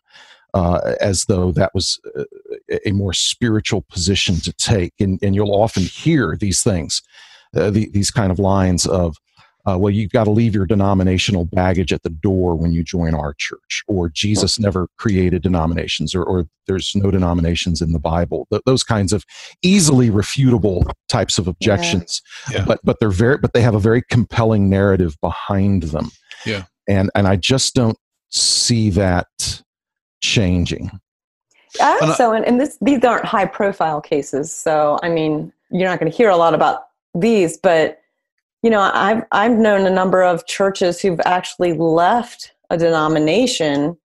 uh, 0.54 0.96
as 1.00 1.25
though 1.25 1.51
that 1.51 1.74
was 1.74 2.00
a, 2.16 2.89
a 2.89 2.92
more 2.92 3.13
spiritual 3.13 3.82
position 3.89 4.36
to 4.38 4.54
take 4.54 4.94
and 5.00 5.20
and 5.22 5.36
you'll 5.36 5.54
often 5.54 5.84
hear 5.84 6.36
these 6.36 6.63
things 6.63 7.01
uh, 7.56 7.70
the, 7.70 7.89
these 7.89 8.12
kind 8.12 8.32
of 8.32 8.39
lines 8.39 8.86
of 8.86 9.18
uh, 9.68 9.77
well, 9.77 9.92
you've 9.92 10.12
got 10.12 10.24
to 10.24 10.32
leave 10.32 10.56
your 10.56 10.66
denominational 10.66 11.44
baggage 11.44 11.92
at 11.92 12.01
the 12.04 12.10
door 12.10 12.56
when 12.56 12.72
you 12.72 12.84
join 12.84 13.13
our 13.13 13.34
church, 13.34 13.84
or 13.88 14.08
Jesus 14.08 14.58
never 14.58 14.88
created 14.98 15.42
denominations, 15.42 16.16
or, 16.16 16.24
or 16.24 16.48
there's 16.68 16.96
no 16.96 17.12
denominations 17.12 17.82
in 17.82 17.92
the 17.92 18.00
Bible. 18.00 18.48
Th- 18.50 18.62
those 18.66 18.84
kinds 18.84 19.12
of 19.12 19.25
easily 19.62 20.10
refutable 20.10 20.89
types 21.10 21.38
of 21.38 21.50
objections, 21.50 22.22
yeah. 22.50 22.60
Yeah. 22.60 22.66
but 22.66 22.80
but 22.86 22.98
they're 23.01 23.10
very 23.10 23.39
but 23.39 23.51
they 23.51 23.62
have 23.62 23.75
a 23.75 23.80
very 23.80 24.01
compelling 24.10 24.70
narrative 24.70 25.18
behind 25.22 25.84
them. 25.84 26.12
Yeah, 26.46 26.63
and 26.88 27.12
and 27.13 27.27
I 27.27 27.36
just 27.36 27.75
don't 27.75 27.98
see 28.30 28.89
that 28.92 29.27
changing. 30.22 30.92
Also, 31.82 32.32
and, 32.32 32.46
and 32.46 32.60
this 32.60 32.78
these 32.82 33.04
aren't 33.04 33.26
high 33.26 33.46
profile 33.46 34.02
cases, 34.02 34.52
so 34.52 35.00
I 35.04 35.10
mean, 35.10 35.52
you're 35.70 35.88
not 35.88 36.00
going 36.00 36.12
to 36.12 36.18
hear 36.18 36.30
a 36.30 36.38
lot 36.38 36.54
about 36.54 36.88
these, 37.14 37.58
but 37.58 38.00
you 38.64 38.70
know, 38.70 38.80
I've 38.82 39.24
I've 39.32 39.58
known 39.58 39.86
a 39.86 39.90
number 39.92 40.24
of 40.24 40.48
churches 40.48 41.00
who've 41.00 41.20
actually 41.26 41.74
left 41.74 42.54
a 42.70 42.78
denomination 42.78 43.98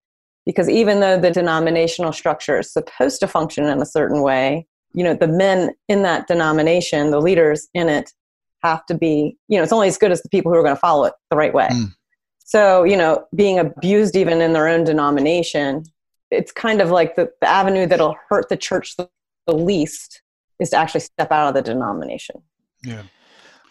because 0.45 0.69
even 0.69 0.99
though 0.99 1.19
the 1.19 1.31
denominational 1.31 2.11
structure 2.11 2.59
is 2.59 2.71
supposed 2.71 3.19
to 3.21 3.27
function 3.27 3.65
in 3.65 3.81
a 3.81 3.85
certain 3.85 4.21
way, 4.21 4.67
you 4.93 5.03
know, 5.03 5.13
the 5.13 5.27
men 5.27 5.71
in 5.87 6.03
that 6.03 6.27
denomination, 6.27 7.11
the 7.11 7.21
leaders 7.21 7.67
in 7.73 7.89
it, 7.89 8.11
have 8.63 8.85
to 8.87 8.93
be, 8.93 9.37
you 9.47 9.57
know, 9.57 9.63
it's 9.63 9.73
only 9.73 9.87
as 9.87 9.97
good 9.97 10.11
as 10.11 10.21
the 10.21 10.29
people 10.29 10.51
who 10.51 10.57
are 10.57 10.63
going 10.63 10.75
to 10.75 10.79
follow 10.79 11.05
it 11.05 11.13
the 11.29 11.37
right 11.37 11.53
way. 11.53 11.67
Mm. 11.71 11.93
So, 12.39 12.83
you 12.83 12.97
know, 12.97 13.25
being 13.35 13.59
abused 13.59 14.15
even 14.15 14.41
in 14.41 14.53
their 14.53 14.67
own 14.67 14.83
denomination, 14.83 15.83
it's 16.33 16.51
kind 16.51 16.81
of 16.81 16.89
like 16.89 17.15
the, 17.15 17.31
the 17.41 17.47
avenue 17.47 17.85
that'll 17.85 18.15
hurt 18.29 18.49
the 18.49 18.57
church 18.57 18.95
the, 18.97 19.09
the 19.47 19.53
least 19.53 20.21
is 20.59 20.71
to 20.71 20.77
actually 20.77 21.01
step 21.01 21.31
out 21.31 21.47
of 21.47 21.53
the 21.53 21.61
denomination. 21.61 22.41
Yeah. 22.83 23.03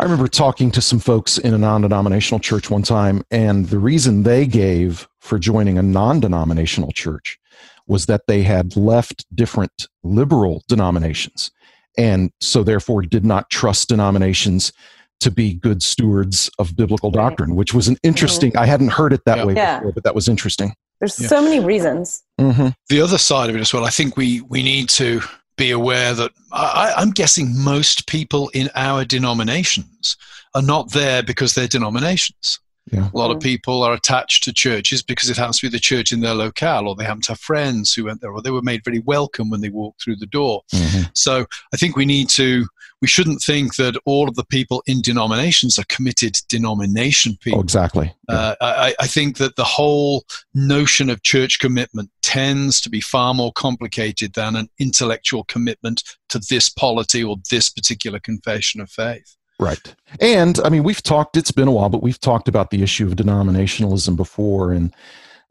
I 0.00 0.04
remember 0.04 0.26
talking 0.26 0.70
to 0.72 0.80
some 0.80 0.98
folks 0.98 1.38
in 1.38 1.54
a 1.54 1.58
non 1.58 1.82
denominational 1.82 2.40
church 2.40 2.70
one 2.70 2.82
time, 2.82 3.22
and 3.30 3.68
the 3.68 3.78
reason 3.78 4.24
they 4.24 4.46
gave 4.46 5.06
for 5.20 5.38
joining 5.38 5.78
a 5.78 5.82
non 5.82 6.18
denominational 6.18 6.90
church 6.92 7.38
was 7.86 8.06
that 8.06 8.22
they 8.26 8.42
had 8.42 8.76
left 8.76 9.24
different 9.34 9.86
liberal 10.02 10.64
denominations, 10.66 11.50
and 11.96 12.32
so 12.40 12.64
therefore 12.64 13.02
did 13.02 13.24
not 13.24 13.48
trust 13.50 13.88
denominations 13.88 14.72
to 15.20 15.30
be 15.30 15.54
good 15.54 15.84
stewards 15.84 16.50
of 16.58 16.74
biblical 16.74 17.12
doctrine, 17.12 17.54
which 17.54 17.72
was 17.72 17.86
an 17.86 17.96
interesting, 18.02 18.50
mm-hmm. 18.50 18.58
I 18.58 18.66
hadn't 18.66 18.88
heard 18.88 19.12
it 19.12 19.20
that 19.24 19.38
yeah. 19.38 19.44
way 19.44 19.54
yeah. 19.54 19.78
before, 19.78 19.92
but 19.92 20.02
that 20.02 20.16
was 20.16 20.26
interesting. 20.26 20.74
There's 21.02 21.18
yeah. 21.18 21.26
so 21.26 21.42
many 21.42 21.58
reasons. 21.58 22.22
Mm-hmm. 22.40 22.68
The 22.88 23.00
other 23.00 23.18
side 23.18 23.50
of 23.50 23.56
it 23.56 23.60
as 23.60 23.74
well, 23.74 23.84
I 23.84 23.90
think 23.90 24.16
we, 24.16 24.40
we 24.42 24.62
need 24.62 24.88
to 24.90 25.20
be 25.56 25.72
aware 25.72 26.14
that 26.14 26.30
I, 26.52 26.94
I'm 26.96 27.10
guessing 27.10 27.60
most 27.60 28.06
people 28.06 28.50
in 28.54 28.70
our 28.76 29.04
denominations 29.04 30.16
are 30.54 30.62
not 30.62 30.92
there 30.92 31.24
because 31.24 31.56
they're 31.56 31.66
denominations. 31.66 32.60
Yeah. 32.92 33.10
A 33.12 33.18
lot 33.18 33.34
of 33.34 33.42
people 33.42 33.82
are 33.82 33.94
attached 33.94 34.44
to 34.44 34.52
churches 34.52 35.02
because 35.02 35.28
it 35.28 35.36
happens 35.36 35.58
to 35.58 35.66
be 35.66 35.70
the 35.70 35.80
church 35.80 36.12
in 36.12 36.20
their 36.20 36.34
locale, 36.34 36.86
or 36.86 36.94
they 36.94 37.02
happen 37.02 37.22
to 37.22 37.32
have 37.32 37.40
friends 37.40 37.92
who 37.92 38.04
went 38.04 38.20
there, 38.20 38.30
or 38.30 38.40
they 38.40 38.52
were 38.52 38.62
made 38.62 38.84
very 38.84 39.00
welcome 39.00 39.50
when 39.50 39.60
they 39.60 39.70
walked 39.70 40.04
through 40.04 40.16
the 40.16 40.26
door. 40.26 40.62
Mm-hmm. 40.72 41.10
So 41.14 41.46
I 41.74 41.76
think 41.78 41.96
we 41.96 42.04
need 42.04 42.28
to, 42.30 42.64
we 43.02 43.08
shouldn't 43.08 43.42
think 43.42 43.74
that 43.74 44.00
all 44.06 44.28
of 44.28 44.36
the 44.36 44.44
people 44.44 44.82
in 44.86 45.02
denominations 45.02 45.76
are 45.76 45.84
committed 45.88 46.36
denomination 46.48 47.36
people. 47.40 47.58
Oh, 47.58 47.62
exactly. 47.62 48.14
Yeah. 48.30 48.34
Uh, 48.36 48.54
I, 48.60 48.94
I 49.00 49.06
think 49.08 49.38
that 49.38 49.56
the 49.56 49.64
whole 49.64 50.24
notion 50.54 51.10
of 51.10 51.22
church 51.24 51.58
commitment 51.58 52.10
tends 52.22 52.80
to 52.80 52.88
be 52.88 53.00
far 53.00 53.34
more 53.34 53.52
complicated 53.52 54.34
than 54.34 54.54
an 54.54 54.70
intellectual 54.78 55.42
commitment 55.44 56.04
to 56.28 56.38
this 56.48 56.68
polity 56.68 57.24
or 57.24 57.36
this 57.50 57.68
particular 57.68 58.20
confession 58.20 58.80
of 58.80 58.88
faith. 58.88 59.36
Right. 59.58 59.94
And 60.20 60.60
I 60.64 60.68
mean, 60.68 60.84
we've 60.84 61.02
talked, 61.02 61.36
it's 61.36 61.52
been 61.52 61.68
a 61.68 61.72
while, 61.72 61.88
but 61.88 62.04
we've 62.04 62.20
talked 62.20 62.46
about 62.46 62.70
the 62.70 62.84
issue 62.84 63.06
of 63.08 63.14
denominationalism 63.14 64.16
before. 64.16 64.72
And, 64.72 64.94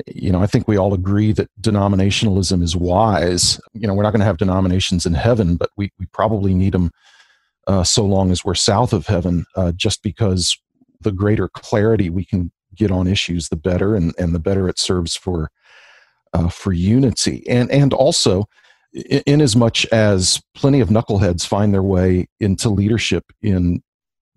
you 0.07 0.31
know, 0.31 0.41
I 0.41 0.47
think 0.47 0.69
we 0.69 0.77
all 0.77 0.93
agree 0.93 1.33
that 1.33 1.49
denominationalism 1.59 2.63
is 2.63 2.77
wise. 2.77 3.59
You 3.73 3.87
know, 3.87 3.93
we're 3.93 4.03
not 4.03 4.11
going 4.11 4.21
to 4.21 4.25
have 4.25 4.37
denominations 4.37 5.05
in 5.05 5.13
heaven, 5.15 5.57
but 5.57 5.69
we, 5.75 5.91
we 5.99 6.05
probably 6.07 6.53
need 6.53 6.73
them 6.73 6.91
uh, 7.67 7.83
so 7.83 8.05
long 8.05 8.31
as 8.31 8.43
we're 8.43 8.55
south 8.55 8.93
of 8.93 9.07
heaven, 9.07 9.45
uh, 9.55 9.71
just 9.73 10.03
because 10.03 10.57
the 11.01 11.11
greater 11.11 11.47
clarity 11.47 12.09
we 12.09 12.25
can 12.25 12.51
get 12.75 12.91
on 12.91 13.07
issues, 13.07 13.49
the 13.49 13.55
better, 13.55 13.95
and, 13.95 14.13
and 14.17 14.33
the 14.33 14.39
better 14.39 14.69
it 14.69 14.79
serves 14.79 15.15
for 15.15 15.49
uh, 16.33 16.49
for 16.49 16.71
unity. 16.71 17.47
And 17.47 17.69
and 17.71 17.93
also, 17.93 18.45
in, 18.93 19.21
in 19.25 19.41
as 19.41 19.55
much 19.55 19.85
as 19.87 20.41
plenty 20.55 20.79
of 20.79 20.89
knuckleheads 20.89 21.45
find 21.45 21.73
their 21.73 21.83
way 21.83 22.27
into 22.39 22.69
leadership 22.69 23.25
in 23.41 23.81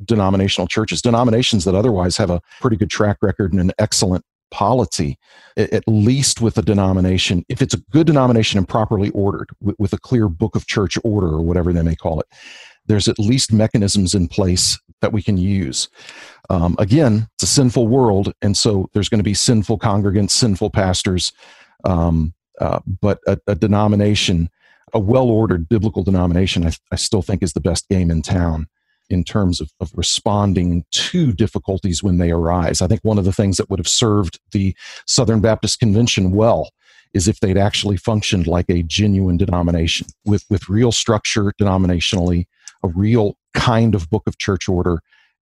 denominational 0.04 0.66
churches, 0.66 1.00
denominations 1.00 1.64
that 1.64 1.74
otherwise 1.74 2.16
have 2.16 2.30
a 2.30 2.40
pretty 2.60 2.76
good 2.76 2.90
track 2.90 3.18
record 3.22 3.52
and 3.52 3.60
an 3.60 3.72
excellent 3.78 4.24
polity, 4.50 5.18
at 5.56 5.82
least 5.88 6.40
with 6.40 6.56
a 6.58 6.62
denomination, 6.62 7.44
if 7.48 7.60
it's 7.60 7.74
a 7.74 7.80
good 7.90 8.06
denomination 8.06 8.58
and 8.58 8.68
properly 8.68 9.10
ordered, 9.10 9.50
with, 9.60 9.92
a 9.92 9.98
clear 9.98 10.28
book 10.28 10.54
of 10.54 10.66
church 10.66 10.96
order 11.02 11.26
or 11.26 11.42
whatever 11.42 11.72
they 11.72 11.82
may 11.82 11.96
call 11.96 12.20
it, 12.20 12.26
there's 12.86 13.08
at 13.08 13.18
least 13.18 13.52
mechanisms 13.52 14.14
in 14.14 14.28
place 14.28 14.78
that 15.00 15.12
we 15.12 15.22
can 15.22 15.36
use. 15.36 15.88
Um, 16.50 16.76
again, 16.78 17.28
it's 17.34 17.44
a 17.44 17.46
sinful 17.46 17.88
world, 17.88 18.32
and 18.42 18.56
so 18.56 18.88
there's 18.92 19.08
going 19.08 19.18
to 19.18 19.24
be 19.24 19.34
sinful 19.34 19.78
congregants, 19.78 20.30
sinful 20.30 20.70
pastors, 20.70 21.32
um, 21.84 22.34
uh, 22.60 22.80
but 23.00 23.18
a, 23.26 23.38
a, 23.46 23.54
denomination, 23.54 24.48
a 24.92 24.98
well 24.98 25.28
ordered 25.28 25.68
biblical 25.68 26.02
denomination, 26.02 26.66
I, 26.66 26.72
I 26.92 26.96
still 26.96 27.22
think 27.22 27.42
is 27.42 27.52
the 27.52 27.60
best 27.60 27.88
game 27.88 28.10
in 28.10 28.22
town 28.22 28.68
in 29.10 29.24
terms 29.24 29.60
of, 29.60 29.70
of 29.80 29.90
responding 29.94 30.84
to 30.90 31.32
difficulties 31.32 32.02
when 32.02 32.18
they 32.18 32.30
arise. 32.30 32.80
I 32.80 32.86
think 32.86 33.00
one 33.02 33.18
of 33.18 33.24
the 33.24 33.32
things 33.32 33.56
that 33.56 33.68
would 33.68 33.78
have 33.78 33.88
served 33.88 34.38
the 34.52 34.74
Southern 35.06 35.40
Baptist 35.40 35.78
Convention 35.78 36.32
well 36.32 36.70
is 37.12 37.28
if 37.28 37.40
they'd 37.40 37.58
actually 37.58 37.96
functioned 37.96 38.46
like 38.46 38.66
a 38.68 38.82
genuine 38.82 39.36
denomination 39.36 40.06
with, 40.24 40.44
with 40.50 40.68
real 40.68 40.90
structure 40.90 41.52
denominationally, 41.60 42.46
a 42.84 42.88
real 42.88 43.36
kind 43.54 43.94
of 43.94 44.08
book 44.10 44.22
of 44.26 44.38
church 44.38 44.68
order, 44.68 45.00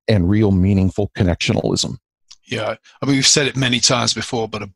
and 0.09 0.29
real 0.29 0.51
meaningful 0.51 1.11
connectionalism. 1.17 1.97
Yeah, 2.45 2.75
I 3.01 3.07
mean, 3.07 3.17
we've 3.17 3.27
said 3.27 3.47
it 3.47 3.57
many 3.57 3.81
times 3.81 4.13
before, 4.13 4.49
but 4.49 4.63
a, 4.63 4.71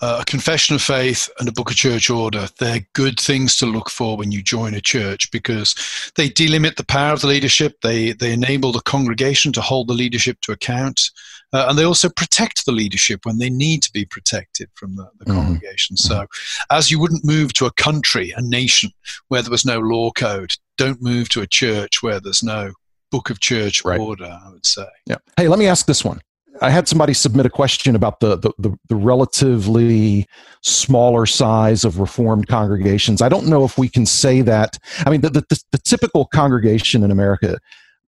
uh, 0.00 0.18
a, 0.20 0.24
confession 0.26 0.76
of 0.76 0.82
faith 0.82 1.28
and 1.40 1.48
a 1.48 1.52
book 1.52 1.70
of 1.70 1.76
church 1.76 2.10
order, 2.10 2.46
they're 2.60 2.86
good 2.92 3.18
things 3.18 3.56
to 3.56 3.66
look 3.66 3.90
for 3.90 4.16
when 4.16 4.30
you 4.30 4.42
join 4.42 4.74
a 4.74 4.80
church 4.80 5.30
because 5.32 5.74
they 6.16 6.28
delimit 6.28 6.76
the 6.76 6.84
power 6.84 7.12
of 7.12 7.22
the 7.22 7.26
leadership, 7.26 7.80
they, 7.82 8.12
they 8.12 8.32
enable 8.32 8.70
the 8.70 8.82
congregation 8.82 9.52
to 9.54 9.60
hold 9.60 9.88
the 9.88 9.94
leadership 9.94 10.40
to 10.42 10.52
account, 10.52 11.10
uh, 11.52 11.66
and 11.68 11.78
they 11.78 11.84
also 11.84 12.08
protect 12.08 12.66
the 12.66 12.72
leadership 12.72 13.20
when 13.24 13.38
they 13.38 13.50
need 13.50 13.82
to 13.82 13.92
be 13.92 14.04
protected 14.04 14.68
from 14.74 14.96
the, 14.96 15.08
the 15.18 15.26
mm-hmm. 15.26 15.40
congregation. 15.40 15.96
So, 15.96 16.26
as 16.70 16.90
you 16.90 16.98
wouldn't 16.98 17.24
move 17.24 17.52
to 17.54 17.66
a 17.66 17.72
country, 17.72 18.32
a 18.36 18.42
nation 18.42 18.90
where 19.28 19.42
there 19.42 19.50
was 19.50 19.64
no 19.64 19.78
law 19.78 20.10
code, 20.10 20.52
don't 20.76 21.02
move 21.02 21.28
to 21.30 21.42
a 21.42 21.46
church 21.46 22.02
where 22.02 22.20
there's 22.20 22.42
no 22.42 22.72
book 23.10 23.30
of 23.30 23.40
church 23.40 23.84
right. 23.84 24.00
order, 24.00 24.38
I 24.44 24.50
would 24.50 24.66
say. 24.66 24.86
Yeah. 25.06 25.16
Hey, 25.36 25.48
let 25.48 25.58
me 25.58 25.66
ask 25.66 25.86
this 25.86 26.04
one. 26.04 26.20
I 26.62 26.70
had 26.70 26.88
somebody 26.88 27.12
submit 27.12 27.46
a 27.46 27.50
question 27.50 27.94
about 27.94 28.20
the, 28.20 28.36
the, 28.36 28.50
the, 28.58 28.76
the, 28.88 28.96
relatively 28.96 30.26
smaller 30.62 31.26
size 31.26 31.84
of 31.84 32.00
Reformed 32.00 32.48
congregations. 32.48 33.20
I 33.20 33.28
don't 33.28 33.46
know 33.46 33.64
if 33.64 33.76
we 33.76 33.88
can 33.88 34.06
say 34.06 34.40
that. 34.42 34.78
I 35.04 35.10
mean, 35.10 35.20
the, 35.20 35.30
the, 35.30 35.62
the 35.72 35.78
typical 35.78 36.24
congregation 36.26 37.04
in 37.04 37.10
America, 37.10 37.58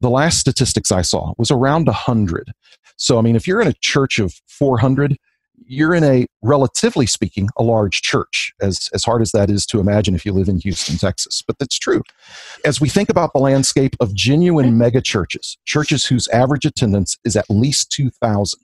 the 0.00 0.10
last 0.10 0.38
statistics 0.38 0.90
I 0.90 1.02
saw 1.02 1.34
was 1.36 1.50
around 1.50 1.86
100. 1.86 2.52
So, 2.98 3.18
I 3.18 3.22
mean, 3.22 3.36
if 3.36 3.46
you're 3.46 3.60
in 3.60 3.68
a 3.68 3.74
church 3.80 4.18
of 4.18 4.34
400, 4.48 5.16
you're 5.66 5.94
in 5.94 6.04
a 6.04 6.26
relatively 6.42 7.06
speaking 7.06 7.48
a 7.56 7.62
large 7.62 8.02
church 8.02 8.52
as 8.60 8.88
as 8.94 9.04
hard 9.04 9.22
as 9.22 9.32
that 9.32 9.50
is 9.50 9.66
to 9.66 9.80
imagine 9.80 10.14
if 10.14 10.24
you 10.24 10.32
live 10.32 10.48
in 10.48 10.58
Houston 10.60 10.96
Texas. 10.96 11.42
But 11.46 11.58
that's 11.58 11.78
true. 11.78 12.02
As 12.64 12.80
we 12.80 12.88
think 12.88 13.08
about 13.08 13.32
the 13.32 13.40
landscape 13.40 13.96
of 14.00 14.14
genuine 14.14 14.78
mega 14.78 15.00
churches 15.00 15.58
churches 15.64 16.06
whose 16.06 16.28
average 16.28 16.64
attendance 16.64 17.18
is 17.24 17.36
at 17.36 17.48
least 17.48 17.90
2000 17.92 18.60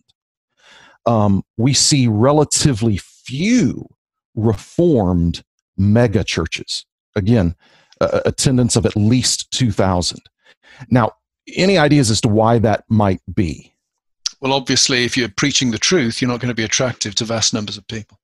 um, 1.06 1.42
we 1.56 1.74
see 1.74 2.08
relatively 2.08 2.96
few 2.96 3.88
reformed 4.34 5.44
mega 5.76 6.24
churches. 6.24 6.86
Again 7.16 7.54
uh, 8.00 8.20
attendance 8.24 8.76
of 8.76 8.86
at 8.86 8.96
least 8.96 9.50
2000 9.52 10.20
now 10.90 11.12
any 11.56 11.76
ideas 11.76 12.10
as 12.10 12.20
to 12.22 12.28
why 12.28 12.58
that 12.58 12.84
might 12.88 13.20
be 13.34 13.73
well, 14.44 14.52
obviously, 14.52 15.04
if 15.04 15.16
you're 15.16 15.30
preaching 15.30 15.70
the 15.70 15.78
truth, 15.78 16.20
you're 16.20 16.30
not 16.30 16.38
going 16.38 16.50
to 16.50 16.54
be 16.54 16.64
attractive 16.64 17.14
to 17.14 17.24
vast 17.24 17.54
numbers 17.54 17.78
of 17.78 17.88
people. 17.88 18.18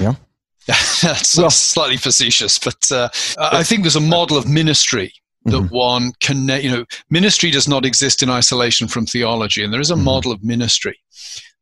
Yeah. 0.00 0.14
that's, 1.02 1.36
well, 1.36 1.50
slightly 1.50 1.96
facetious, 1.96 2.60
but 2.60 2.92
uh, 2.92 3.08
I 3.38 3.64
think 3.64 3.82
there's 3.82 3.96
a 3.96 4.00
model 4.00 4.38
of 4.38 4.48
ministry 4.48 5.12
that 5.46 5.56
mm-hmm. 5.56 5.74
one 5.74 6.12
can, 6.20 6.48
you 6.62 6.70
know, 6.70 6.84
ministry 7.10 7.50
does 7.50 7.66
not 7.66 7.84
exist 7.84 8.22
in 8.22 8.30
isolation 8.30 8.86
from 8.86 9.04
theology, 9.04 9.64
and 9.64 9.72
there 9.72 9.80
is 9.80 9.90
a 9.90 9.94
mm-hmm. 9.94 10.04
model 10.04 10.30
of 10.30 10.44
ministry 10.44 10.96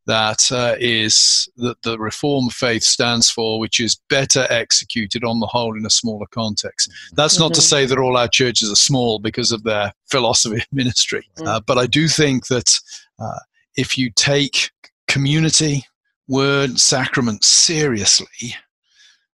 that 0.06 0.52
uh, 0.52 0.76
is 0.78 1.48
that 1.56 1.80
the 1.82 1.98
reform 1.98 2.50
faith 2.50 2.82
stands 2.82 3.30
for, 3.30 3.58
which 3.58 3.80
is 3.80 3.98
better 4.10 4.46
executed 4.50 5.24
on 5.24 5.40
the 5.40 5.46
whole 5.46 5.76
in 5.76 5.86
a 5.86 5.90
smaller 5.90 6.26
context. 6.32 6.90
Mm-hmm. 6.90 7.16
That's 7.16 7.38
not 7.38 7.52
mm-hmm. 7.52 7.54
to 7.54 7.60
say 7.62 7.86
that 7.86 7.98
all 7.98 8.18
our 8.18 8.28
churches 8.28 8.70
are 8.70 8.76
small 8.76 9.20
because 9.20 9.52
of 9.52 9.62
their 9.62 9.94
philosophy 10.10 10.58
of 10.58 10.66
ministry, 10.70 11.26
mm-hmm. 11.38 11.48
uh, 11.48 11.60
but 11.60 11.78
I 11.78 11.86
do 11.86 12.08
think 12.08 12.48
that 12.48 12.78
uh, 13.18 13.38
if 13.76 13.96
you 13.96 14.10
take 14.10 14.70
community, 15.08 15.84
word, 16.28 16.78
sacrament 16.78 17.44
seriously, 17.44 18.54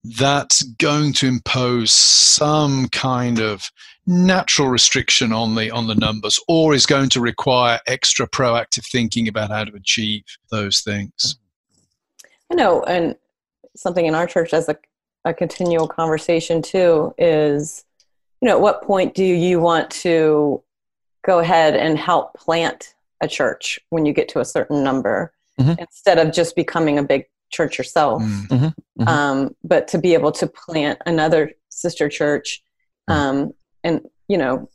that's 0.05 0.62
going 0.62 1.12
to 1.14 1.26
impose 1.26 1.93
some 1.93 2.88
kind 2.88 3.41
of 3.41 3.71
natural 4.07 4.69
restriction 4.69 5.33
on 5.33 5.55
the 5.55 5.71
on 5.71 5.87
the 5.87 5.95
numbers 5.95 6.38
or 6.47 6.75
is 6.75 6.85
going 6.85 7.09
to 7.09 7.21
require 7.21 7.81
extra 7.87 8.29
proactive 8.29 8.87
thinking 8.91 9.29
about 9.29 9.50
how 9.50 9.64
to 9.64 9.75
achieve 9.75 10.23
those 10.50 10.81
things. 10.81 11.37
I 12.53 12.55
know 12.55 12.83
and 12.83 13.17
something 13.75 14.05
in 14.05 14.14
our 14.14 14.26
church 14.26 14.53
as 14.53 14.69
a, 14.69 14.76
a 15.25 15.33
continual 15.33 15.88
conversation 15.88 16.61
too 16.61 17.14
is 17.17 17.85
you 18.43 18.49
know 18.49 18.57
at 18.57 18.61
what 18.61 18.83
point 18.83 19.14
do 19.14 19.25
you 19.25 19.59
want 19.59 19.91
to 19.91 20.62
go 21.25 21.38
ahead 21.38 21.75
and 21.75 21.99
help 21.99 22.35
plant 22.35 22.94
a 23.25 23.28
church 23.28 23.81
when 23.90 24.07
you 24.07 24.12
get 24.12 24.28
to 24.28 24.40
a 24.40 24.45
certain 24.45 24.85
number 24.85 25.33
mm-hmm. 25.61 25.78
instead 25.78 26.19
of 26.19 26.33
just 26.33 26.54
becoming 26.54 26.99
a 26.99 27.02
big 27.02 27.25
church 27.50 27.78
yourself 27.78 28.23
mm-hmm. 28.23 28.54
Mm-hmm. 28.54 29.09
Um, 29.09 29.57
but 29.64 29.88
to 29.88 29.99
be 29.99 30.14
able 30.14 30.33
to 30.33 30.47
plant 30.47 31.00
another 31.07 31.52
sister 31.69 32.09
church 32.09 32.62
mm. 33.11 33.14
um, 33.14 33.52
in 33.83 34.02
you 34.28 34.38
know 34.38 34.69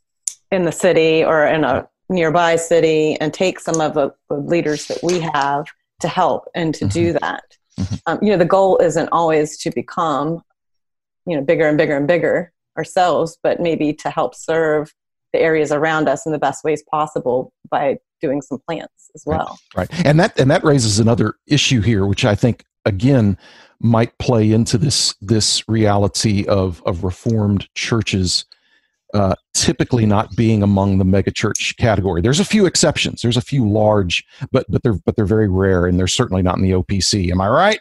in 0.52 0.66
the 0.66 0.72
city 0.72 1.24
or 1.24 1.46
in 1.46 1.64
a 1.64 1.88
nearby 2.10 2.56
city 2.56 3.16
and 3.22 3.34
take 3.34 3.60
some 3.60 3.80
of 3.80 3.94
the, 3.94 4.12
the 4.30 4.36
leaders 4.36 4.88
that 4.88 5.00
we 5.04 5.20
have 5.20 5.66
to 6.02 6.08
help 6.08 6.48
and 6.56 6.74
to 6.74 6.86
mm-hmm. 6.86 6.94
do 6.94 7.14
that 7.14 7.44
mm-hmm. 7.80 7.96
um, 8.08 8.20
you 8.22 8.30
know 8.32 8.38
the 8.38 8.46
goal 8.46 8.78
isn't 8.78 9.10
always 9.12 9.58
to 9.58 9.72
become 9.72 10.42
you 11.26 11.36
know 11.36 11.44
bigger 11.44 11.68
and 11.68 11.78
bigger 11.78 11.98
and 11.98 12.08
bigger 12.08 12.52
ourselves 12.78 13.38
but 13.44 13.60
maybe 13.60 13.94
to 13.94 14.10
help 14.10 14.34
serve 14.34 14.94
the 15.34 15.40
areas 15.40 15.72
around 15.72 16.08
us 16.08 16.26
in 16.26 16.32
the 16.32 16.40
best 16.40 16.64
ways 16.64 16.84
possible 16.90 17.54
by 17.70 17.98
doing 18.22 18.42
some 18.42 18.60
plants 18.68 19.10
as 19.16 19.24
well 19.26 19.58
right, 19.76 19.90
right. 19.92 20.06
and 20.06 20.20
that 20.20 20.38
and 20.40 20.50
that 20.52 20.64
raises 20.64 21.00
another 21.00 21.36
issue 21.48 21.82
here 21.82 22.06
which 22.06 22.26
i 22.26 22.36
think 22.36 22.64
again 22.86 23.38
might 23.82 24.18
play 24.18 24.52
into 24.52 24.78
this 24.78 25.16
this 25.22 25.68
reality 25.68 26.46
of 26.48 26.82
of 26.86 27.04
reformed 27.04 27.68
churches 27.76 28.46
uh, 29.14 29.36
typically 29.54 30.06
not 30.06 30.36
being 30.36 30.62
among 30.62 31.00
the 31.00 31.04
megachurch 31.04 31.76
category. 31.78 32.22
There's 32.22 32.40
a 32.40 32.46
few 32.46 32.66
exceptions. 32.66 33.22
There's 33.22 33.38
a 33.38 33.42
few 33.42 33.68
large, 33.68 34.24
but 34.52 34.66
but 34.70 34.84
they're 34.84 34.94
but 34.94 35.16
they're 35.16 35.26
very 35.26 35.50
rare, 35.50 35.88
and 35.88 35.98
they're 35.98 36.08
certainly 36.08 36.42
not 36.42 36.58
in 36.58 36.64
the 36.64 36.72
OPC. 36.72 37.32
Am 37.32 37.42
I 37.42 37.50
right? 37.50 37.80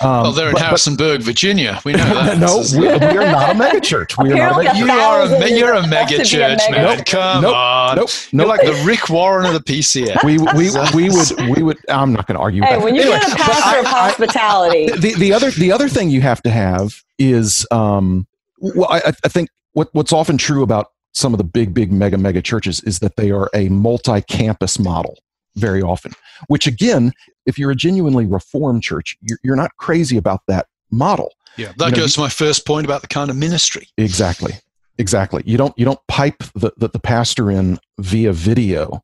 Um, 0.00 0.22
well, 0.22 0.32
they're 0.32 0.48
in 0.48 0.54
but, 0.54 0.62
Harrisonburg, 0.62 1.20
Virginia. 1.20 1.80
We 1.84 1.92
know 1.92 2.04
that. 2.04 2.38
no, 2.40 2.62
we, 2.72 2.88
we, 2.88 3.18
are 3.18 3.30
not 3.30 3.50
a 3.50 3.54
megachurch. 3.54 4.22
We 4.22 4.32
are 4.32 4.36
not. 4.36 4.74
A 4.74 4.78
you 4.78 4.90
are 4.90 5.22
a 5.22 5.50
you're 5.50 5.74
a 5.74 5.82
megachurch, 5.82 6.70
man. 6.70 6.96
Nope, 6.96 7.06
Come 7.06 7.42
nope, 7.42 7.54
on. 7.54 7.96
Nope, 7.96 8.08
nope. 8.32 8.46
You're 8.46 8.46
like 8.46 8.62
the 8.62 8.82
Rick 8.84 9.10
Warren 9.10 9.46
of 9.46 9.52
the 9.52 9.60
PCA. 9.60 10.22
We 10.24 10.38
we 10.56 10.70
we 10.94 11.10
would 11.14 11.56
we 11.56 11.62
would. 11.62 11.78
I'm 11.88 12.12
not 12.12 12.26
going 12.26 12.36
to 12.36 12.40
argue. 12.40 12.62
Hey, 12.62 12.78
when 12.78 12.94
you 12.94 13.02
anyway, 13.02 13.18
get 13.20 13.32
a 13.32 13.36
pastor 13.36 13.80
of 13.80 13.86
hospitality, 13.86 14.86
the 14.86 15.14
the 15.14 15.32
other 15.32 15.50
the 15.50 15.72
other 15.72 15.88
thing 15.88 16.10
you 16.10 16.22
have 16.22 16.42
to 16.42 16.50
have 16.50 17.02
is 17.18 17.66
um 17.70 18.26
well 18.60 18.88
I, 18.90 19.12
I 19.24 19.28
think 19.28 19.50
what 19.72 19.88
what's 19.92 20.12
often 20.12 20.38
true 20.38 20.62
about 20.62 20.88
some 21.12 21.34
of 21.34 21.38
the 21.38 21.44
big 21.44 21.74
big 21.74 21.92
mega 21.92 22.18
mega 22.18 22.42
churches 22.42 22.82
is 22.84 23.00
that 23.00 23.16
they 23.16 23.30
are 23.30 23.50
a 23.54 23.68
multi-campus 23.68 24.78
model 24.78 25.18
very 25.56 25.82
often 25.82 26.12
which 26.48 26.66
again 26.66 27.12
if 27.46 27.58
you're 27.58 27.70
a 27.70 27.76
genuinely 27.76 28.26
reformed 28.26 28.82
church 28.82 29.16
you're, 29.20 29.38
you're 29.42 29.56
not 29.56 29.74
crazy 29.76 30.16
about 30.16 30.40
that 30.46 30.66
model 30.90 31.32
yeah 31.56 31.72
that 31.78 31.86
you 31.86 31.90
know, 31.92 31.96
goes 31.98 32.14
to 32.14 32.20
my 32.20 32.28
first 32.28 32.66
point 32.66 32.84
about 32.84 33.02
the 33.02 33.08
kind 33.08 33.30
of 33.30 33.36
ministry 33.36 33.88
exactly 33.96 34.52
exactly 34.98 35.42
you 35.46 35.56
don't 35.56 35.76
you 35.76 35.84
don't 35.84 36.00
pipe 36.08 36.38
the, 36.54 36.72
the, 36.76 36.88
the 36.88 37.00
pastor 37.00 37.50
in 37.50 37.78
via 37.98 38.32
video 38.32 39.02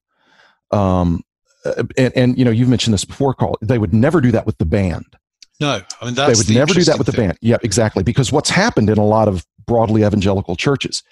um 0.70 1.22
and, 1.98 2.12
and 2.14 2.38
you 2.38 2.44
know 2.44 2.50
you've 2.50 2.68
mentioned 2.68 2.94
this 2.94 3.04
before 3.04 3.34
carl 3.34 3.58
they 3.60 3.78
would 3.78 3.92
never 3.92 4.20
do 4.20 4.30
that 4.30 4.46
with 4.46 4.56
the 4.58 4.66
band 4.66 5.04
no, 5.58 5.80
I 6.00 6.04
mean 6.04 6.14
that 6.14 6.26
they 6.26 6.34
would 6.34 6.50
never 6.50 6.74
do 6.74 6.84
that 6.84 6.98
with 6.98 7.06
thing. 7.06 7.14
the 7.14 7.22
band. 7.28 7.38
Yeah, 7.40 7.56
exactly. 7.62 8.02
Because 8.02 8.30
what's 8.30 8.50
happened 8.50 8.90
in 8.90 8.98
a 8.98 9.04
lot 9.04 9.26
of 9.26 9.44
broadly 9.66 10.04
evangelical 10.04 10.56
churches 10.56 11.02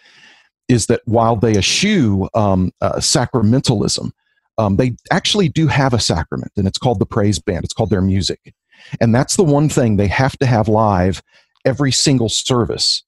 is 0.68 0.86
that 0.86 1.02
while 1.04 1.36
they 1.36 1.56
eschew 1.56 2.28
um, 2.34 2.72
uh, 2.80 2.94
sacramentalism, 2.94 4.10
um, 4.56 4.76
they 4.76 4.96
actually 5.10 5.48
do 5.48 5.66
have 5.66 5.92
a 5.92 6.00
sacrament, 6.00 6.52
and 6.56 6.66
it's 6.66 6.78
called 6.78 6.98
the 6.98 7.06
praise 7.06 7.38
band. 7.38 7.64
It's 7.64 7.74
called 7.74 7.90
their 7.90 8.00
music, 8.00 8.54
and 9.00 9.14
that's 9.14 9.36
the 9.36 9.44
one 9.44 9.68
thing 9.68 9.96
they 9.96 10.06
have 10.06 10.38
to 10.38 10.46
have 10.46 10.68
live 10.68 11.22
every 11.64 11.92
single 11.92 12.28
service. 12.28 13.02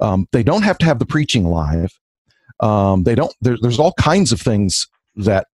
Um, 0.00 0.26
they 0.32 0.42
don't 0.42 0.62
have 0.62 0.78
to 0.78 0.86
have 0.86 0.98
the 0.98 1.06
preaching 1.06 1.44
live. 1.44 1.92
Um, 2.60 3.04
they 3.04 3.14
don't. 3.14 3.34
There, 3.40 3.56
there's 3.60 3.78
all 3.78 3.92
kinds 3.94 4.32
of 4.32 4.40
things 4.40 4.88
that 5.16 5.46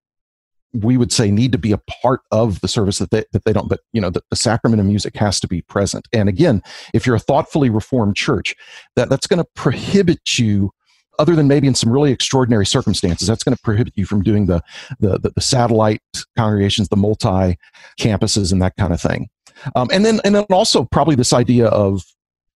we 0.82 0.96
would 0.96 1.12
say 1.12 1.30
need 1.30 1.52
to 1.52 1.58
be 1.58 1.72
a 1.72 1.78
part 2.02 2.20
of 2.30 2.60
the 2.60 2.68
service 2.68 2.98
that 2.98 3.10
they 3.10 3.24
that 3.32 3.44
they 3.44 3.52
don't. 3.52 3.68
But 3.68 3.80
you 3.92 4.00
know, 4.00 4.10
the, 4.10 4.22
the 4.30 4.36
sacrament 4.36 4.80
of 4.80 4.86
music 4.86 5.16
has 5.16 5.40
to 5.40 5.48
be 5.48 5.62
present. 5.62 6.06
And 6.12 6.28
again, 6.28 6.62
if 6.94 7.06
you're 7.06 7.16
a 7.16 7.20
thoughtfully 7.20 7.70
reformed 7.70 8.16
church, 8.16 8.54
that 8.94 9.08
that's 9.08 9.26
going 9.26 9.38
to 9.38 9.48
prohibit 9.54 10.38
you 10.38 10.70
other 11.18 11.34
than 11.34 11.48
maybe 11.48 11.66
in 11.66 11.74
some 11.74 11.90
really 11.90 12.12
extraordinary 12.12 12.66
circumstances, 12.66 13.26
that's 13.26 13.42
going 13.42 13.56
to 13.56 13.62
prohibit 13.62 13.94
you 13.96 14.04
from 14.04 14.22
doing 14.22 14.46
the, 14.46 14.62
the, 15.00 15.18
the, 15.18 15.32
the 15.34 15.40
satellite 15.40 16.02
congregations, 16.36 16.88
the 16.88 16.96
multi 16.96 17.58
campuses, 17.98 18.52
and 18.52 18.60
that 18.60 18.76
kind 18.76 18.92
of 18.92 19.00
thing. 19.00 19.28
Um, 19.74 19.88
and 19.92 20.04
then, 20.04 20.20
and 20.24 20.34
then 20.34 20.44
also 20.50 20.84
probably 20.84 21.14
this 21.14 21.32
idea 21.32 21.68
of, 21.68 22.04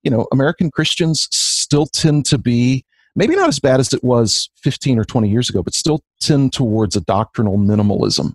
you 0.02 0.10
know, 0.10 0.26
American 0.32 0.70
Christians 0.70 1.28
still 1.30 1.86
tend 1.86 2.26
to 2.26 2.38
be 2.38 2.84
maybe 3.20 3.36
not 3.36 3.50
as 3.50 3.58
bad 3.58 3.80
as 3.80 3.92
it 3.92 4.02
was 4.02 4.48
15 4.62 4.98
or 4.98 5.04
20 5.04 5.28
years 5.28 5.50
ago, 5.50 5.62
but 5.62 5.74
still 5.74 6.00
tend 6.22 6.54
towards 6.54 6.96
a 6.96 7.02
doctrinal 7.02 7.58
minimalism, 7.58 8.32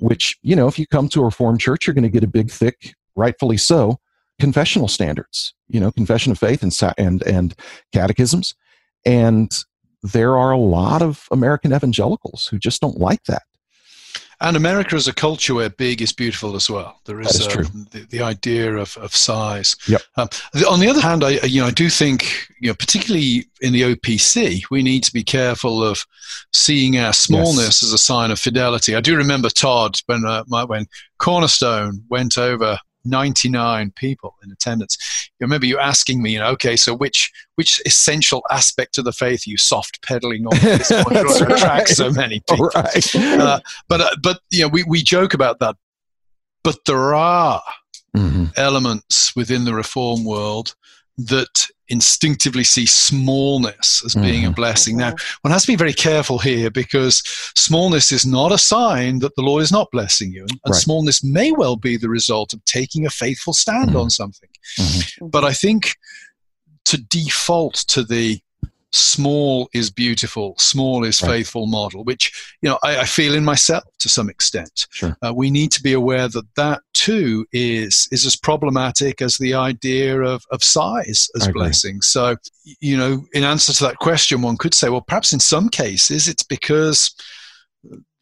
which, 0.00 0.36
you 0.42 0.56
know, 0.56 0.66
if 0.66 0.76
you 0.76 0.88
come 0.88 1.08
to 1.10 1.20
a 1.20 1.26
Reformed 1.26 1.60
church, 1.60 1.86
you're 1.86 1.94
going 1.94 2.02
to 2.02 2.10
get 2.10 2.24
a 2.24 2.26
big, 2.26 2.50
thick, 2.50 2.96
rightfully 3.14 3.56
so, 3.56 4.00
confessional 4.40 4.88
standards, 4.88 5.54
you 5.68 5.78
know, 5.78 5.92
confession 5.92 6.32
of 6.32 6.38
faith 6.40 6.64
and, 6.64 6.76
and, 6.98 7.22
and 7.22 7.54
catechisms. 7.92 8.56
And 9.06 9.56
there 10.02 10.36
are 10.36 10.50
a 10.50 10.58
lot 10.58 11.00
of 11.00 11.28
American 11.30 11.72
evangelicals 11.72 12.48
who 12.48 12.58
just 12.58 12.80
don't 12.80 12.98
like 12.98 13.22
that. 13.28 13.44
And 14.42 14.56
America 14.56 14.96
is 14.96 15.06
a 15.06 15.14
culture 15.14 15.54
where 15.54 15.70
big 15.70 16.02
is 16.02 16.12
beautiful 16.12 16.56
as 16.56 16.68
well. 16.68 17.00
There 17.04 17.20
is, 17.20 17.40
is 17.40 17.56
um, 17.56 17.86
the, 17.92 18.00
the, 18.10 18.22
idea 18.22 18.74
of, 18.74 18.96
of 18.96 19.14
size. 19.14 19.76
Yep. 19.86 20.02
Um, 20.16 20.28
on 20.68 20.80
the 20.80 20.88
other 20.88 21.00
hand, 21.00 21.22
I 21.22 21.30
you 21.44 21.60
know 21.60 21.68
I 21.68 21.70
do 21.70 21.88
think 21.88 22.48
you 22.60 22.68
know 22.68 22.74
particularly 22.74 23.46
in 23.60 23.72
the 23.72 23.82
OPC 23.82 24.62
we 24.68 24.82
need 24.82 25.04
to 25.04 25.12
be 25.12 25.22
careful 25.22 25.84
of 25.84 26.04
seeing 26.52 26.98
our 26.98 27.12
smallness 27.12 27.82
yes. 27.82 27.82
as 27.84 27.92
a 27.92 27.98
sign 27.98 28.32
of 28.32 28.40
fidelity. 28.40 28.96
I 28.96 29.00
do 29.00 29.16
remember 29.16 29.48
Todd 29.48 30.00
when 30.06 30.24
uh, 30.26 30.42
when 30.66 30.86
Cornerstone 31.18 32.04
went 32.10 32.36
over 32.36 32.78
99 33.04 33.92
people 33.96 34.36
in 34.42 34.50
attendance. 34.50 34.96
You 35.38 35.44
remember 35.44 35.66
you 35.66 35.78
asking 35.78 36.22
me, 36.22 36.32
you 36.32 36.38
know, 36.38 36.48
okay, 36.50 36.76
so 36.76 36.94
which 36.94 37.30
which 37.56 37.80
essential 37.86 38.42
aspect 38.50 38.98
of 38.98 39.04
the 39.04 39.12
faith 39.12 39.46
are 39.46 39.50
you 39.50 39.56
soft 39.56 40.02
pedaling 40.02 40.46
on 40.46 40.58
this 40.60 40.90
point 41.02 41.16
to 41.16 41.44
right. 41.44 41.52
attract 41.52 41.88
so 41.90 42.10
many 42.10 42.40
people? 42.48 42.70
Right. 42.74 43.14
Uh, 43.16 43.60
but 43.88 44.00
uh, 44.00 44.16
but 44.22 44.40
you 44.50 44.62
know, 44.62 44.68
we 44.68 44.84
we 44.84 45.02
joke 45.02 45.34
about 45.34 45.58
that, 45.60 45.76
but 46.62 46.78
there 46.86 47.14
are 47.14 47.62
mm-hmm. 48.16 48.46
elements 48.56 49.34
within 49.34 49.64
the 49.64 49.74
reform 49.74 50.24
world 50.24 50.74
that 51.18 51.68
instinctively 51.88 52.64
see 52.64 52.86
smallness 52.86 54.02
as 54.04 54.14
being 54.14 54.42
mm-hmm. 54.42 54.52
a 54.52 54.54
blessing. 54.54 54.96
Now, 54.96 55.14
one 55.42 55.52
has 55.52 55.62
to 55.62 55.72
be 55.72 55.76
very 55.76 55.92
careful 55.92 56.38
here 56.38 56.70
because 56.70 57.22
smallness 57.54 58.10
is 58.12 58.24
not 58.24 58.50
a 58.50 58.56
sign 58.56 59.18
that 59.18 59.36
the 59.36 59.42
Lord 59.42 59.62
is 59.62 59.70
not 59.70 59.90
blessing 59.90 60.32
you. 60.32 60.42
And, 60.42 60.60
right. 60.68 60.74
smallness 60.74 61.22
may 61.22 61.52
well 61.52 61.76
be 61.76 61.98
the 61.98 62.08
result 62.08 62.54
of 62.54 62.64
taking 62.64 63.04
a 63.04 63.10
faithful 63.10 63.52
stand 63.52 63.90
mm-hmm. 63.90 63.98
on 63.98 64.10
something. 64.10 64.48
Mm-hmm. 64.78 65.26
But 65.26 65.44
I 65.44 65.52
think 65.52 65.96
to 66.86 66.96
default 66.96 67.74
to 67.88 68.02
the 68.02 68.40
small 68.92 69.68
is 69.72 69.90
beautiful, 69.90 70.54
small 70.58 71.04
is 71.04 71.22
right. 71.22 71.28
faithful 71.28 71.66
model, 71.66 72.04
which 72.04 72.54
you 72.60 72.68
know 72.68 72.78
I, 72.82 73.00
I, 73.00 73.04
feel 73.04 73.34
in 73.34 73.44
myself 73.44 73.84
to 73.98 74.08
some 74.08 74.28
extent. 74.28 74.86
Sure. 74.90 75.16
Uh, 75.22 75.32
we 75.34 75.50
need 75.50 75.72
to 75.72 75.82
be 75.82 75.92
aware 75.92 76.28
that 76.28 76.54
that 76.56 76.82
too 76.92 77.46
is 77.52 78.08
is 78.12 78.26
as 78.26 78.36
problematic 78.36 79.22
as 79.22 79.38
the 79.38 79.54
idea 79.54 80.20
of, 80.20 80.44
of 80.50 80.62
size 80.62 81.28
as 81.36 81.48
blessing. 81.48 82.02
So 82.02 82.36
you 82.80 82.96
know, 82.96 83.24
in 83.32 83.44
answer 83.44 83.72
to 83.72 83.84
that 83.84 83.96
question, 83.96 84.42
one 84.42 84.56
could 84.56 84.74
say, 84.74 84.88
well, 84.88 85.00
perhaps 85.00 85.32
in 85.32 85.40
some 85.40 85.68
cases 85.68 86.28
it's 86.28 86.44
because 86.44 87.14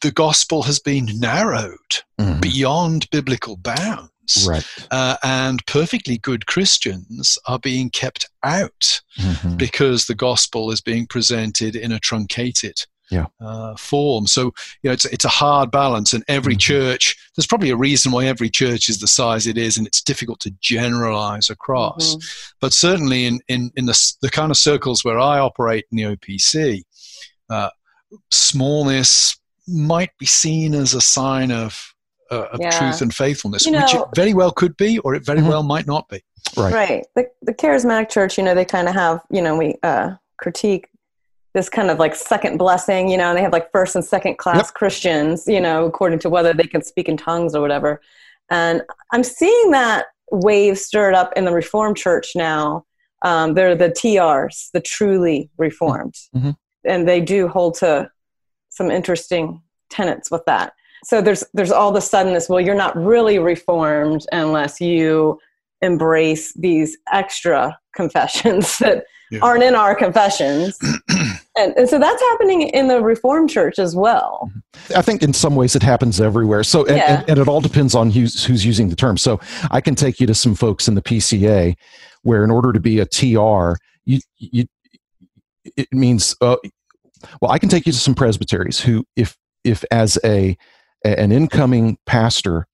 the 0.00 0.11
gospel 0.11 0.62
has 0.62 0.78
been 0.78 1.09
narrowed 1.18 2.02
mm-hmm. 2.18 2.40
beyond 2.40 3.09
biblical 3.11 3.56
bounds. 3.56 4.11
Right. 4.46 4.66
Uh, 4.90 5.16
and 5.22 5.64
perfectly 5.66 6.18
good 6.18 6.46
Christians 6.46 7.38
are 7.46 7.59
being 7.59 7.90
kept 7.90 8.26
out 8.42 9.00
mm-hmm. 9.18 9.56
because 9.56 10.06
the 10.06 10.14
gospel 10.14 10.70
is 10.70 10.80
being 10.80 11.06
presented 11.06 11.74
in 11.74 11.92
a 11.92 11.98
truncated 11.98 12.87
yeah. 13.11 13.26
uh, 13.40 13.76
form. 13.76 14.26
So, 14.26 14.52
you 14.83 14.88
know, 14.88 14.92
it's, 14.92 15.04
it's 15.06 15.24
a 15.24 15.28
hard 15.28 15.70
balance, 15.70 16.12
and 16.12 16.24
every 16.28 16.54
mm-hmm. 16.54 16.59
church, 16.59 17.16
there's 17.37 17.46
probably 17.46 17.70
a 17.70 17.76
reason 17.76 18.12
why 18.12 18.26
every 18.26 18.48
church 18.48 18.88
is 18.88 19.00
the 19.00 19.09
size 19.09 19.46
it 19.46 19.59
is, 19.59 19.76
and 19.76 19.87
it's 19.87 20.02
difficult 20.02 20.40
to 20.40 20.54
generalize 20.61 21.50
across. 21.50 22.14
Mm-hmm. 22.14 22.54
But 22.61 22.72
certainly 22.72 23.26
in, 23.26 23.40
in, 23.48 23.70
in 23.76 23.87
the, 23.87 24.14
the 24.22 24.30
kind 24.30 24.50
of 24.50 24.56
circles 24.56 25.04
where 25.04 25.18
I 25.18 25.38
operate 25.38 25.87
in 25.90 25.96
the 25.96 26.16
OPC, 26.16 26.83
uh, 27.48 27.70
smallness 28.30 29.37
might 29.66 30.16
be 30.18 30.26
seen 30.26 30.74
as 30.74 30.94
a 30.94 31.00
sign 31.00 31.50
of 31.50 31.94
uh, 32.31 32.47
of 32.53 32.61
yeah. 32.61 32.71
truth 32.71 33.03
and 33.03 33.14
faithfulness, 33.14 33.66
you 33.66 33.73
know, 33.73 33.83
which 33.83 33.95
it 33.95 34.03
very 34.14 34.35
well 34.35 34.53
could 34.53 34.77
be, 34.77 34.99
or 35.01 35.14
it 35.14 35.25
very 35.25 35.40
mm-hmm. 35.40 35.49
well 35.49 35.62
might 35.62 35.87
not 35.87 36.09
be. 36.09 36.23
Right. 36.57 36.73
Right. 36.73 37.07
The, 37.14 37.27
the 37.43 37.55
charismatic 37.55 38.09
church, 38.09 38.38
you 38.38 38.45
know, 38.45 38.55
they 38.55 38.64
kind 38.64 38.88
of 38.88 38.95
have, 38.95 39.21
you 39.31 39.43
know, 39.43 39.57
we 39.57 39.77
uh, 39.83 40.14
critique 40.38 40.88
this 41.55 41.69
kind 41.69 41.90
of 41.90 41.99
like 41.99 42.14
second 42.14 42.59
blessing, 42.59 43.09
you 43.09 43.16
know, 43.16 43.31
and 43.31 43.38
they 43.38 43.43
have 43.43 43.53
like 43.53 43.71
first 43.73 43.95
and 43.97 44.05
second 44.05 44.38
class 44.38 44.69
yep. 44.69 44.75
Christians, 44.75 45.45
you 45.47 45.61
know, 45.61 45.85
according 45.85 46.21
to 46.21 46.31
whether 46.31 46.53
they 46.53 46.64
can 46.64 46.83
speak 46.83 47.09
in 47.09 47.16
tongues 47.16 47.55
or 47.55 47.61
whatever. 47.61 48.01
And 48.51 48.83
I'm 49.12 49.25
seeing 49.25 49.71
that 49.73 50.07
wave 50.31 50.79
stirred 50.79 51.14
up 51.14 51.33
in 51.37 51.45
the 51.45 51.53
Reformed 51.53 51.97
Church 51.97 52.33
now. 52.37 52.85
Um, 53.23 53.55
they're 53.55 53.75
the 53.75 53.90
TRs, 53.90 54.71
the 54.73 54.81
truly 54.81 55.51
Reformed, 55.59 56.14
mm-hmm. 56.35 56.53
and 56.85 57.07
they 57.07 57.21
do 57.21 57.49
hold 57.49 57.75
to 57.79 58.11
some 58.71 58.90
interesting 58.90 59.61
tenets 59.90 60.31
with 60.31 60.45
that 60.47 60.73
so 61.04 61.20
there's 61.20 61.44
there's 61.54 61.70
all 61.70 61.90
of 61.90 61.96
a 61.96 62.00
sudden 62.00 62.32
this 62.34 62.48
well 62.48 62.60
you're 62.60 62.74
not 62.74 62.96
really 62.96 63.38
reformed 63.38 64.24
unless 64.32 64.80
you 64.80 65.38
embrace 65.82 66.52
these 66.54 66.96
extra 67.12 67.78
confessions 67.94 68.78
that 68.80 69.04
yeah. 69.30 69.40
aren't 69.42 69.62
in 69.62 69.74
our 69.74 69.94
confessions. 69.94 70.78
And, 71.58 71.76
and, 71.76 71.88
so 71.88 71.98
that's 71.98 72.22
happening 72.22 72.62
in 72.62 72.86
the 72.88 73.02
reformed 73.02 73.50
church 73.50 73.78
as 73.78 73.94
well. 73.94 74.50
I 74.96 75.02
think 75.02 75.22
in 75.22 75.34
some 75.34 75.56
ways 75.56 75.76
it 75.76 75.82
happens 75.82 76.18
everywhere. 76.18 76.62
So 76.62 76.86
and, 76.86 76.96
yeah. 76.96 77.20
and, 77.20 77.30
and 77.30 77.38
it 77.38 77.48
all 77.48 77.60
depends 77.60 77.94
on 77.94 78.10
who's 78.10 78.44
who's 78.44 78.64
using 78.64 78.88
the 78.88 78.96
term. 78.96 79.18
So 79.18 79.40
i 79.70 79.80
can 79.80 79.94
take 79.94 80.20
you 80.20 80.26
to 80.28 80.34
some 80.34 80.54
folks 80.54 80.88
in 80.88 80.94
the 80.94 81.02
pca 81.02 81.74
where 82.22 82.44
in 82.44 82.50
order 82.50 82.72
to 82.72 82.80
be 82.80 83.00
a 83.00 83.04
tr 83.04 83.76
you 84.04 84.20
you 84.38 84.64
it 85.76 85.92
means 85.92 86.34
uh, 86.40 86.56
well 87.42 87.50
i 87.50 87.58
can 87.58 87.68
take 87.68 87.84
you 87.84 87.92
to 87.92 87.98
some 87.98 88.14
presbyteries 88.14 88.80
who 88.80 89.04
if 89.16 89.36
if 89.64 89.84
as 89.90 90.18
a 90.24 90.56
an 91.04 91.32
incoming 91.32 91.98
pastor 92.06 92.66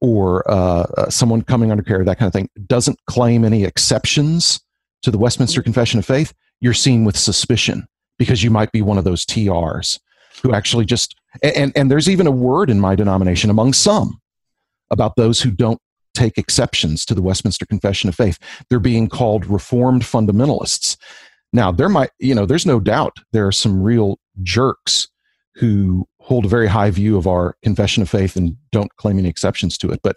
or 0.00 0.48
uh, 0.50 0.86
uh, 0.96 1.10
someone 1.10 1.42
coming 1.42 1.70
under 1.70 1.82
care, 1.82 2.04
that 2.04 2.18
kind 2.18 2.26
of 2.26 2.32
thing, 2.32 2.48
doesn't 2.66 2.98
claim 3.06 3.44
any 3.44 3.64
exceptions 3.64 4.60
to 5.02 5.10
the 5.10 5.18
Westminster 5.18 5.60
mm-hmm. 5.60 5.66
Confession 5.66 5.98
of 5.98 6.06
Faith, 6.06 6.34
you're 6.60 6.74
seen 6.74 7.04
with 7.04 7.16
suspicion 7.16 7.86
because 8.18 8.42
you 8.42 8.50
might 8.50 8.72
be 8.72 8.82
one 8.82 8.98
of 8.98 9.04
those 9.04 9.24
TRs 9.24 9.98
who 10.42 10.52
actually 10.52 10.84
just 10.84 11.14
and 11.42 11.72
and 11.74 11.90
there's 11.90 12.08
even 12.08 12.26
a 12.26 12.30
word 12.30 12.70
in 12.70 12.80
my 12.80 12.94
denomination 12.94 13.50
among 13.50 13.72
some 13.72 14.20
about 14.90 15.16
those 15.16 15.40
who 15.40 15.50
don't 15.50 15.80
take 16.14 16.38
exceptions 16.38 17.04
to 17.04 17.14
the 17.14 17.22
Westminster 17.22 17.66
Confession 17.66 18.08
of 18.08 18.14
Faith. 18.14 18.38
They're 18.70 18.78
being 18.78 19.08
called 19.08 19.46
reformed 19.46 20.02
fundamentalists. 20.02 20.96
Now, 21.52 21.72
there 21.72 21.88
might, 21.88 22.10
you 22.18 22.34
know, 22.34 22.46
there's 22.46 22.66
no 22.66 22.80
doubt 22.80 23.18
there 23.32 23.46
are 23.46 23.52
some 23.52 23.82
real 23.82 24.18
jerks 24.42 25.08
who 25.54 26.06
hold 26.18 26.44
a 26.44 26.48
very 26.48 26.66
high 26.66 26.90
view 26.90 27.16
of 27.16 27.26
our 27.26 27.56
confession 27.62 28.02
of 28.02 28.10
faith 28.10 28.36
and 28.36 28.56
don't 28.72 28.94
claim 28.96 29.18
any 29.18 29.28
exceptions 29.28 29.78
to 29.78 29.90
it. 29.90 30.00
But, 30.02 30.16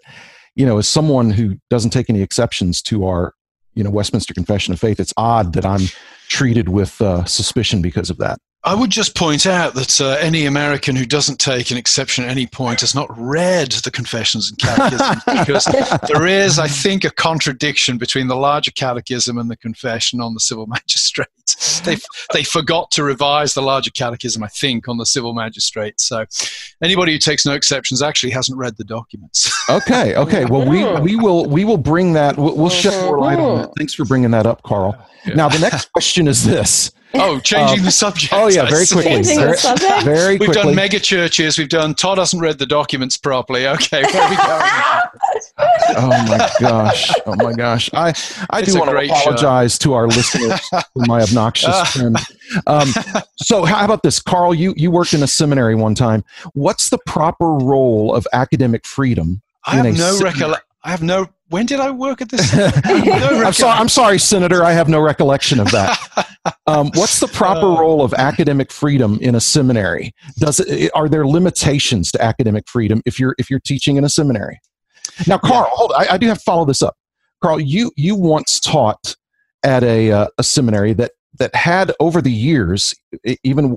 you 0.54 0.66
know, 0.66 0.78
as 0.78 0.88
someone 0.88 1.30
who 1.30 1.56
doesn't 1.70 1.90
take 1.90 2.10
any 2.10 2.22
exceptions 2.22 2.82
to 2.82 3.06
our, 3.06 3.34
you 3.74 3.84
know, 3.84 3.90
Westminster 3.90 4.34
Confession 4.34 4.74
of 4.74 4.80
Faith, 4.80 4.98
it's 4.98 5.14
odd 5.16 5.52
that 5.52 5.64
I'm 5.64 5.82
treated 6.28 6.68
with 6.68 7.00
uh, 7.00 7.24
suspicion 7.24 7.82
because 7.82 8.10
of 8.10 8.18
that. 8.18 8.38
I 8.68 8.74
would 8.74 8.90
just 8.90 9.14
point 9.14 9.46
out 9.46 9.72
that 9.76 9.98
uh, 9.98 10.18
any 10.20 10.44
American 10.44 10.94
who 10.94 11.06
doesn't 11.06 11.40
take 11.40 11.70
an 11.70 11.78
exception 11.78 12.24
at 12.24 12.30
any 12.30 12.46
point 12.46 12.82
has 12.82 12.94
not 12.94 13.08
read 13.18 13.72
the 13.72 13.90
Confessions 13.90 14.50
and 14.50 14.58
Catechism 14.58 15.22
because 15.38 15.64
there 16.06 16.26
is, 16.26 16.58
I 16.58 16.68
think, 16.68 17.02
a 17.04 17.10
contradiction 17.10 17.96
between 17.96 18.26
the 18.26 18.36
larger 18.36 18.70
Catechism 18.70 19.38
and 19.38 19.50
the 19.50 19.56
Confession 19.56 20.20
on 20.20 20.34
the 20.34 20.40
Civil 20.40 20.66
Magistrate. 20.66 21.28
They 21.84 21.96
they 22.32 22.44
forgot 22.44 22.90
to 22.92 23.02
revise 23.02 23.54
the 23.54 23.62
larger 23.62 23.90
Catechism, 23.90 24.42
I 24.44 24.48
think, 24.48 24.86
on 24.86 24.98
the 24.98 25.06
Civil 25.06 25.32
Magistrate. 25.32 25.98
So 25.98 26.24
anybody 26.82 27.12
who 27.12 27.18
takes 27.18 27.46
no 27.46 27.54
exceptions 27.54 28.02
actually 28.02 28.30
hasn't 28.30 28.58
read 28.58 28.76
the 28.76 28.84
documents. 28.84 29.50
okay, 29.70 30.14
okay. 30.14 30.44
Well, 30.44 30.68
we 30.68 30.84
we 31.00 31.16
will 31.16 31.46
we 31.46 31.64
will 31.64 31.78
bring 31.78 32.12
that. 32.12 32.36
We'll, 32.36 32.54
we'll 32.54 32.68
shed 32.68 33.02
more 33.04 33.18
light 33.18 33.38
on 33.38 33.62
that. 33.62 33.70
Thanks 33.76 33.94
for 33.94 34.04
bringing 34.04 34.30
that 34.32 34.46
up, 34.46 34.62
Carl. 34.62 34.94
Yeah. 35.24 35.34
Now 35.34 35.48
the 35.48 35.58
next 35.58 35.90
question 35.92 36.28
is 36.28 36.44
this. 36.44 36.92
Oh, 37.14 37.40
changing 37.40 37.80
um, 37.80 37.84
the 37.86 37.90
subject. 37.90 38.34
Oh 38.34 38.48
yeah, 38.48 38.66
very 38.68 38.86
quickly. 38.86 39.04
Changing 39.04 39.38
very, 39.38 39.52
the 39.52 39.56
subject. 39.56 40.04
Very 40.04 40.36
we've 40.36 40.50
quickly. 40.50 40.62
done 40.62 40.74
mega 40.74 41.00
churches. 41.00 41.56
We've 41.56 41.68
done. 41.68 41.94
Todd 41.94 42.18
hasn't 42.18 42.42
read 42.42 42.58
the 42.58 42.66
documents 42.66 43.16
properly. 43.16 43.66
Okay, 43.66 44.02
where 44.02 44.22
are 44.22 44.30
we 44.30 44.36
going? 44.36 45.48
oh 45.96 46.26
my 46.28 46.50
gosh! 46.60 47.10
Oh 47.24 47.34
my 47.36 47.52
gosh! 47.54 47.90
I 47.94 48.08
I 48.50 48.60
it's 48.60 48.72
do 48.72 48.78
want 48.78 48.90
to 48.90 48.96
apologize 48.98 49.74
show. 49.74 49.78
to 49.84 49.94
our 49.94 50.06
listeners 50.06 50.60
for 50.68 50.82
my 51.06 51.22
obnoxious 51.22 51.92
friend. 51.92 52.18
Um, 52.66 52.88
so 53.36 53.64
how 53.64 53.86
about 53.86 54.02
this, 54.02 54.20
Carl? 54.20 54.54
You 54.54 54.74
you 54.76 54.90
worked 54.90 55.14
in 55.14 55.22
a 55.22 55.28
seminary 55.28 55.74
one 55.74 55.94
time. 55.94 56.24
What's 56.52 56.90
the 56.90 56.98
proper 57.06 57.50
role 57.54 58.14
of 58.14 58.26
academic 58.34 58.84
freedom? 58.84 59.40
I 59.66 59.76
have 59.76 59.96
no 59.96 60.18
recollection. 60.20 60.67
I 60.84 60.90
have 60.90 61.02
no 61.02 61.28
when 61.50 61.66
did 61.66 61.80
I 61.80 61.90
work 61.90 62.20
at 62.20 62.28
this? 62.28 62.52
I'm, 62.84 63.52
sorry, 63.52 63.78
I'm 63.78 63.88
sorry, 63.88 64.18
Senator. 64.18 64.62
I 64.62 64.72
have 64.72 64.88
no 64.88 65.00
recollection 65.00 65.60
of 65.60 65.70
that. 65.72 65.98
Um, 66.66 66.90
what's 66.94 67.20
the 67.20 67.26
proper 67.26 67.66
uh, 67.66 67.78
role 67.78 68.00
of 68.00 68.14
academic 68.14 68.72
freedom 68.72 69.18
in 69.20 69.34
a 69.34 69.40
seminary? 69.40 70.14
Does 70.38 70.60
it, 70.60 70.90
are 70.94 71.06
there 71.06 71.26
limitations 71.26 72.10
to 72.12 72.22
academic 72.24 72.66
freedom 72.68 73.02
if 73.04 73.20
you're 73.20 73.34
if 73.38 73.50
you're 73.50 73.60
teaching 73.60 73.96
in 73.96 74.04
a 74.04 74.08
seminary? 74.08 74.58
Now, 75.26 75.36
Carl, 75.36 75.66
yeah. 75.68 75.76
hold. 75.76 75.92
I, 75.94 76.14
I, 76.14 76.16
do 76.16 76.26
have 76.28 76.38
to 76.38 76.44
follow 76.44 76.64
this 76.64 76.82
up. 76.82 76.96
Carl, 77.42 77.60
you 77.60 77.92
you 77.96 78.14
once 78.14 78.60
taught 78.60 79.14
at 79.62 79.82
a 79.82 80.10
uh, 80.10 80.28
a 80.38 80.42
seminary 80.42 80.94
that 80.94 81.12
that 81.38 81.54
had 81.54 81.92
over 82.00 82.22
the 82.22 82.32
years, 82.32 82.94
even 83.42 83.76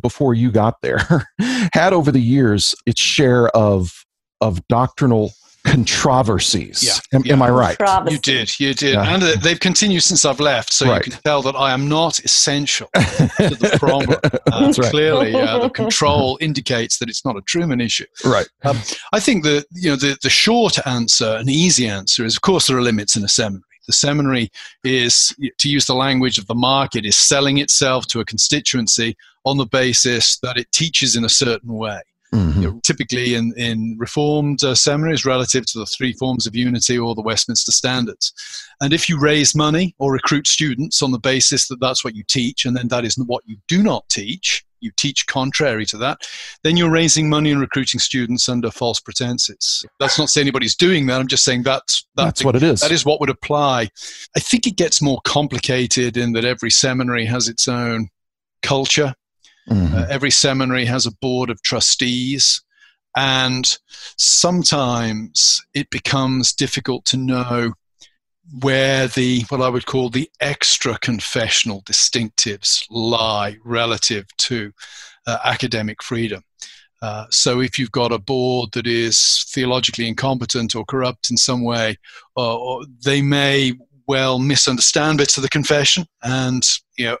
before 0.00 0.34
you 0.34 0.50
got 0.50 0.82
there, 0.82 1.26
had 1.72 1.94
over 1.94 2.12
the 2.12 2.20
years 2.20 2.74
its 2.84 3.00
share 3.00 3.48
of 3.56 4.04
of 4.42 4.66
doctrinal 4.68 5.32
controversies. 5.64 6.82
Yeah. 6.82 7.18
Am, 7.18 7.22
yeah. 7.24 7.32
am 7.34 7.42
I 7.42 7.50
right? 7.50 7.76
You 8.10 8.18
did. 8.18 8.58
You 8.58 8.74
did. 8.74 8.94
Yeah. 8.94 9.14
And 9.14 9.22
uh, 9.22 9.36
they've 9.42 9.60
continued 9.60 10.02
since 10.02 10.24
I've 10.24 10.40
left. 10.40 10.72
So 10.72 10.86
right. 10.86 11.04
you 11.04 11.12
can 11.12 11.20
tell 11.22 11.42
that 11.42 11.56
I 11.56 11.72
am 11.72 11.88
not 11.88 12.18
essential 12.20 12.88
to 12.94 13.56
the 13.56 13.76
problem. 13.78 14.18
Uh, 14.52 14.72
right. 14.76 14.90
Clearly, 14.90 15.34
uh, 15.34 15.58
the 15.58 15.70
control 15.82 16.38
indicates 16.40 16.98
that 16.98 17.08
it's 17.08 17.24
not 17.24 17.36
a 17.36 17.42
Trueman 17.42 17.82
issue. 17.82 18.06
Right. 18.24 18.48
Um, 18.64 18.78
I 19.12 19.20
think 19.20 19.44
that 19.44 19.66
you 19.72 19.90
know 19.90 19.96
the, 19.96 20.16
the 20.22 20.30
short 20.30 20.84
answer, 20.86 21.36
an 21.36 21.48
easy 21.48 21.86
answer, 21.86 22.24
is 22.24 22.36
of 22.36 22.42
course 22.42 22.66
there 22.66 22.76
are 22.76 22.82
limits 22.82 23.16
in 23.16 23.24
a 23.24 23.28
seminary. 23.28 23.64
The 23.86 23.94
seminary 23.94 24.52
is, 24.84 25.34
to 25.58 25.68
use 25.68 25.86
the 25.86 25.94
language 25.94 26.38
of 26.38 26.46
the 26.46 26.54
market, 26.54 27.04
is 27.04 27.16
selling 27.16 27.58
itself 27.58 28.06
to 28.08 28.20
a 28.20 28.24
constituency 28.24 29.16
on 29.44 29.56
the 29.56 29.66
basis 29.66 30.38
that 30.40 30.56
it 30.56 30.70
teaches 30.70 31.16
in 31.16 31.24
a 31.24 31.28
certain 31.28 31.74
way. 31.74 32.00
Mm-hmm. 32.32 32.62
You 32.62 32.70
know, 32.70 32.80
typically 32.84 33.34
in, 33.34 33.52
in 33.56 33.96
Reformed 33.98 34.62
uh, 34.62 34.76
seminaries 34.76 35.24
relative 35.24 35.66
to 35.66 35.78
the 35.80 35.86
three 35.86 36.12
forms 36.12 36.46
of 36.46 36.54
unity 36.54 36.96
or 36.96 37.14
the 37.14 37.22
Westminster 37.22 37.72
Standards. 37.72 38.32
And 38.80 38.92
if 38.92 39.08
you 39.08 39.18
raise 39.18 39.54
money 39.54 39.94
or 39.98 40.12
recruit 40.12 40.46
students 40.46 41.02
on 41.02 41.10
the 41.10 41.18
basis 41.18 41.66
that 41.68 41.80
that's 41.80 42.04
what 42.04 42.14
you 42.14 42.22
teach, 42.22 42.64
and 42.64 42.76
then 42.76 42.88
that 42.88 43.04
is 43.04 43.18
what 43.26 43.42
you 43.46 43.56
do 43.66 43.82
not 43.82 44.08
teach, 44.08 44.64
you 44.80 44.90
teach 44.96 45.26
contrary 45.26 45.84
to 45.86 45.96
that, 45.98 46.18
then 46.62 46.76
you're 46.76 46.90
raising 46.90 47.28
money 47.28 47.50
and 47.50 47.60
recruiting 47.60 48.00
students 48.00 48.48
under 48.48 48.70
false 48.70 49.00
pretenses. 49.00 49.84
That's 49.98 50.18
not 50.18 50.30
saying 50.30 50.44
anybody's 50.44 50.76
doing 50.76 51.06
that. 51.06 51.20
I'm 51.20 51.26
just 51.26 51.44
saying 51.44 51.64
that's 51.64 52.06
that 52.16 52.24
that's 52.24 52.44
what 52.44 52.56
it 52.56 52.62
is. 52.62 52.80
That 52.80 52.92
is 52.92 53.04
what 53.04 53.20
would 53.20 53.30
apply. 53.30 53.88
I 54.36 54.40
think 54.40 54.66
it 54.66 54.76
gets 54.76 55.02
more 55.02 55.20
complicated 55.24 56.16
in 56.16 56.32
that 56.32 56.44
every 56.44 56.70
seminary 56.70 57.26
has 57.26 57.48
its 57.48 57.68
own 57.68 58.08
culture 58.62 59.14
Mm-hmm. 59.70 59.94
Uh, 59.94 60.06
every 60.10 60.30
seminary 60.30 60.84
has 60.84 61.06
a 61.06 61.14
board 61.16 61.50
of 61.50 61.62
trustees, 61.62 62.62
and 63.16 63.78
sometimes 64.16 65.60
it 65.74 65.90
becomes 65.90 66.52
difficult 66.52 67.04
to 67.06 67.16
know 67.16 67.72
where 68.60 69.06
the 69.06 69.42
what 69.48 69.60
I 69.60 69.68
would 69.68 69.86
call 69.86 70.10
the 70.10 70.28
extra 70.40 70.98
confessional 70.98 71.82
distinctives 71.82 72.84
lie 72.90 73.58
relative 73.64 74.26
to 74.38 74.72
uh, 75.26 75.38
academic 75.44 76.02
freedom. 76.02 76.42
Uh, 77.02 77.26
so 77.30 77.60
if 77.60 77.78
you've 77.78 77.92
got 77.92 78.12
a 78.12 78.18
board 78.18 78.72
that 78.72 78.86
is 78.86 79.46
theologically 79.48 80.06
incompetent 80.06 80.74
or 80.74 80.84
corrupt 80.84 81.30
in 81.30 81.36
some 81.36 81.62
way, 81.62 81.96
or 82.34 82.84
they 83.04 83.22
may 83.22 83.72
well 84.06 84.40
misunderstand 84.40 85.18
bits 85.18 85.36
of 85.36 85.42
the 85.44 85.48
confession 85.48 86.04
and 86.24 86.64
you 86.98 87.06
know 87.06 87.16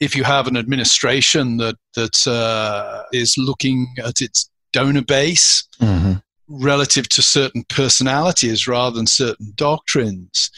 if 0.00 0.14
you 0.14 0.24
have 0.24 0.46
an 0.46 0.56
administration 0.56 1.56
that 1.58 1.76
that 1.94 2.26
uh, 2.26 3.02
is 3.12 3.36
looking 3.38 3.94
at 4.04 4.20
its 4.20 4.50
donor 4.72 5.02
base 5.02 5.66
mm-hmm. 5.80 6.14
relative 6.48 7.08
to 7.08 7.22
certain 7.22 7.64
personalities 7.68 8.66
rather 8.66 8.96
than 8.96 9.06
certain 9.06 9.52
doctrines, 9.54 10.50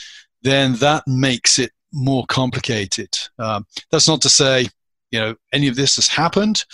then 0.43 0.75
that 0.77 1.03
makes 1.07 1.59
it 1.59 1.71
more 1.93 2.25
complicated. 2.29 3.11
Um, 3.39 3.67
that's 3.91 4.09
not 4.09 4.21
to 4.23 4.29
say 4.29 4.69
you 5.11 5.21
know 5.21 5.35
any 5.53 5.69
of 5.69 5.77
this 5.77 5.97
has 5.97 6.09
happened, 6.09 6.65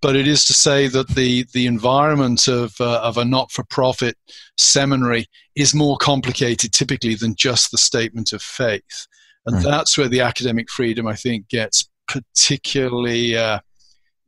but 0.00 0.16
it 0.16 0.28
is 0.28 0.44
to 0.46 0.54
say 0.54 0.88
that 0.88 1.08
the 1.08 1.46
the 1.52 1.66
environment 1.66 2.46
of 2.48 2.74
uh, 2.80 3.00
of 3.00 3.16
a 3.16 3.24
not 3.24 3.50
for 3.50 3.64
profit 3.64 4.16
seminary 4.56 5.26
is 5.54 5.74
more 5.74 5.96
complicated 5.96 6.72
typically 6.72 7.14
than 7.14 7.34
just 7.34 7.70
the 7.70 7.78
statement 7.78 8.32
of 8.32 8.42
faith, 8.42 9.06
and 9.48 9.56
mm. 9.56 9.62
that's 9.62 9.98
where 9.98 10.08
the 10.08 10.20
academic 10.20 10.70
freedom 10.70 11.06
I 11.06 11.14
think 11.14 11.48
gets 11.48 11.88
particularly. 12.06 13.36
Uh, 13.36 13.60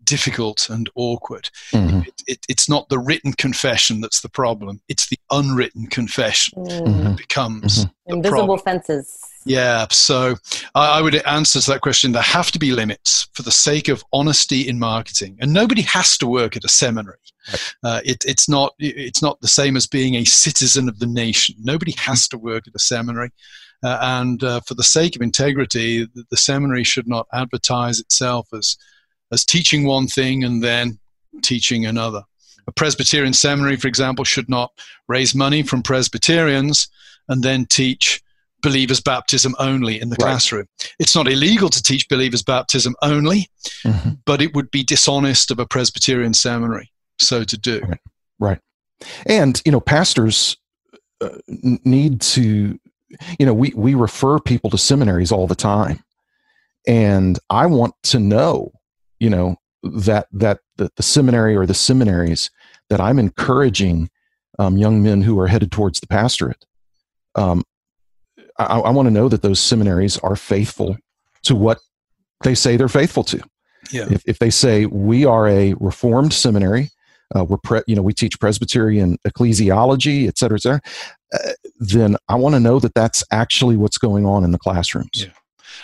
difficult 0.05 0.69
and 0.71 0.91
awkward. 0.97 1.51
Mm-hmm. 1.73 2.01
It, 2.01 2.23
it, 2.27 2.39
it's 2.49 2.69
not 2.69 2.89
the 2.89 2.99
written 2.99 3.33
confession 3.33 4.01
that's 4.01 4.23
the 4.23 4.29
problem; 4.29 4.81
it's 4.89 5.09
the 5.09 5.19
unwritten 5.31 5.87
confession 5.87 6.65
mm-hmm. 6.65 7.05
that 7.05 7.17
becomes 7.17 7.85
mm-hmm. 7.85 8.15
invisible 8.15 8.59
problem. 8.59 8.59
fences. 8.59 9.19
Yeah, 9.47 9.87
so 9.91 10.37
I, 10.75 10.99
I 10.99 11.03
would 11.03 11.15
answer 11.27 11.61
to 11.61 11.71
that 11.71 11.81
question. 11.81 12.13
There 12.13 12.23
have 12.23 12.53
to 12.53 12.59
be 12.59 12.73
limits 12.73 13.29
for 13.33 13.43
the 13.43 13.51
sake 13.51 13.89
of 13.89 14.05
honesty 14.13 14.69
in 14.69 14.79
marketing, 14.79 15.39
and 15.41 15.53
nobody 15.53 15.83
has 15.83 16.19
to 16.19 16.27
work 16.27 16.57
at 16.57 16.65
a 16.65 16.69
seminary. 16.69 17.17
Right. 17.49 17.75
Uh, 17.83 18.01
it, 18.05 18.25
it's 18.27 18.49
not 18.49 18.75
it's 18.79 19.23
not 19.23 19.41
the 19.41 19.49
same 19.49 19.77
as 19.77 19.87
being 19.87 20.15
a 20.15 20.25
citizen 20.25 20.89
of 20.89 20.99
the 20.99 21.07
nation. 21.07 21.57
Nobody 21.59 21.93
has 21.93 22.29
to 22.29 22.39
work 22.39 22.67
at 22.67 22.75
a 22.75 22.79
seminary. 22.79 23.31
Uh, 23.83 23.99
and 24.03 24.45
uh, 24.45 24.61
for 24.61 24.75
the 24.75 24.83
sake 24.83 25.17
of 25.17 25.23
integrity, 25.23 26.05
the, 26.05 26.25
the, 26.31 26.37
seminary 26.37 26.85
should 26.85 27.09
not 27.09 27.27
advertise 27.33 27.99
itself 27.99 28.47
as 28.53 28.77
as 29.33 29.43
teaching 29.43 29.87
one 29.87 30.07
thing 30.07 30.45
and 30.45 30.63
then 30.63 30.99
teaching 31.43 31.87
another. 31.87 32.23
A 32.67 32.73
Presbyterian 32.73 33.33
seminary, 33.33 33.77
for 33.77 33.89
example, 33.89 34.25
should 34.25 34.51
not 34.51 34.71
raise 35.09 35.35
money 35.35 35.63
from 35.63 35.83
Presbyterians 35.83 36.89
and 37.29 37.43
then 37.43 37.65
teach 37.65 38.23
believers 38.63 39.01
baptism 39.01 39.55
only 39.59 40.01
in 40.01 40.09
the 40.09 40.17
right. 40.21 40.27
classroom. 40.27 40.67
It's 40.99 41.15
not 41.15 41.29
illegal 41.29 41.69
to 41.69 41.83
teach 41.83 42.09
believers 42.09 42.43
baptism 42.43 42.95
only, 43.03 43.49
mm-hmm. 43.85 44.11
but 44.25 44.41
it 44.41 44.55
would 44.55 44.71
be 44.71 44.83
dishonest 44.83 45.51
of 45.51 45.59
a 45.59 45.67
Presbyterian 45.67 46.35
seminary 46.35 46.91
so 47.21 47.45
to 47.45 47.59
do. 47.59 47.81
Right. 47.81 48.01
right. 48.39 48.59
And, 49.27 49.61
you 49.65 49.73
know, 49.73 49.81
pastors 49.81 50.57
uh, 51.21 51.39
need 51.85 52.21
to, 52.23 52.79
you 53.39 53.47
know, 53.47 53.55
we, 53.55 53.73
we 53.77 53.95
refer 53.95 54.39
people 54.39 54.71
to 54.71 54.79
seminaries 54.79 55.33
all 55.33 55.47
the 55.47 55.55
time. 55.55 56.03
And 56.87 57.39
I 57.49 57.67
want 57.67 57.95
to 58.05 58.19
know, 58.19 58.73
you 59.19 59.31
know, 59.31 59.57
that, 59.83 60.29
that 60.33 60.61
the, 60.77 60.91
the 60.97 61.03
seminary 61.03 61.57
or 61.57 61.67
the 61.67 61.75
seminaries 61.75 62.51
that 62.89 63.01
I'm 63.01 63.19
encouraging 63.19 64.11
um, 64.59 64.77
young 64.77 65.03
men 65.03 65.23
who 65.23 65.39
are 65.39 65.47
headed 65.47 65.73
towards 65.73 66.01
the 66.01 66.07
pastorate 66.07 66.65
um, 67.35 67.65
I, 68.65 68.79
I 68.81 68.91
want 68.91 69.07
to 69.07 69.11
know 69.11 69.29
that 69.29 69.43
those 69.43 69.61
seminaries 69.61 70.19
are 70.19 70.37
faithful 70.37 70.97
to 71.45 71.55
what 71.55 71.79
they 72.43 72.55
say 72.55 72.77
they're 72.77 72.89
faithful 72.89 73.25
to. 73.25 73.43
Yeah. 73.91 74.07
If, 74.11 74.23
if 74.27 74.39
they 74.39 74.51
say 74.51 74.87
we 74.87 75.25
are 75.25 75.49
a 75.49 75.75
reformed 75.81 76.33
seminary, 76.33 76.91
uh, 77.35 77.45
we're 77.45 77.59
pre- 77.59 77.83
you 77.87 77.97
know 77.97 78.03
we 78.03 78.13
teach 78.13 78.39
Presbyterian 78.41 79.19
ecclesiology, 79.27 80.29
et 80.29 80.39
cetera, 80.39 80.57
et 80.57 80.63
cetera, 80.63 80.81
uh, 81.33 81.53
then 81.79 82.17
I 82.29 82.35
want 82.35 82.55
to 82.55 82.61
know 82.61 82.79
that 82.81 82.95
that's 82.95 83.25
actually 83.31 83.77
what's 83.77 83.99
going 83.99 84.27
on 84.27 84.45
in 84.45 84.51
the 84.51 84.59
classrooms. 84.59 85.11
Yeah. 85.15 85.33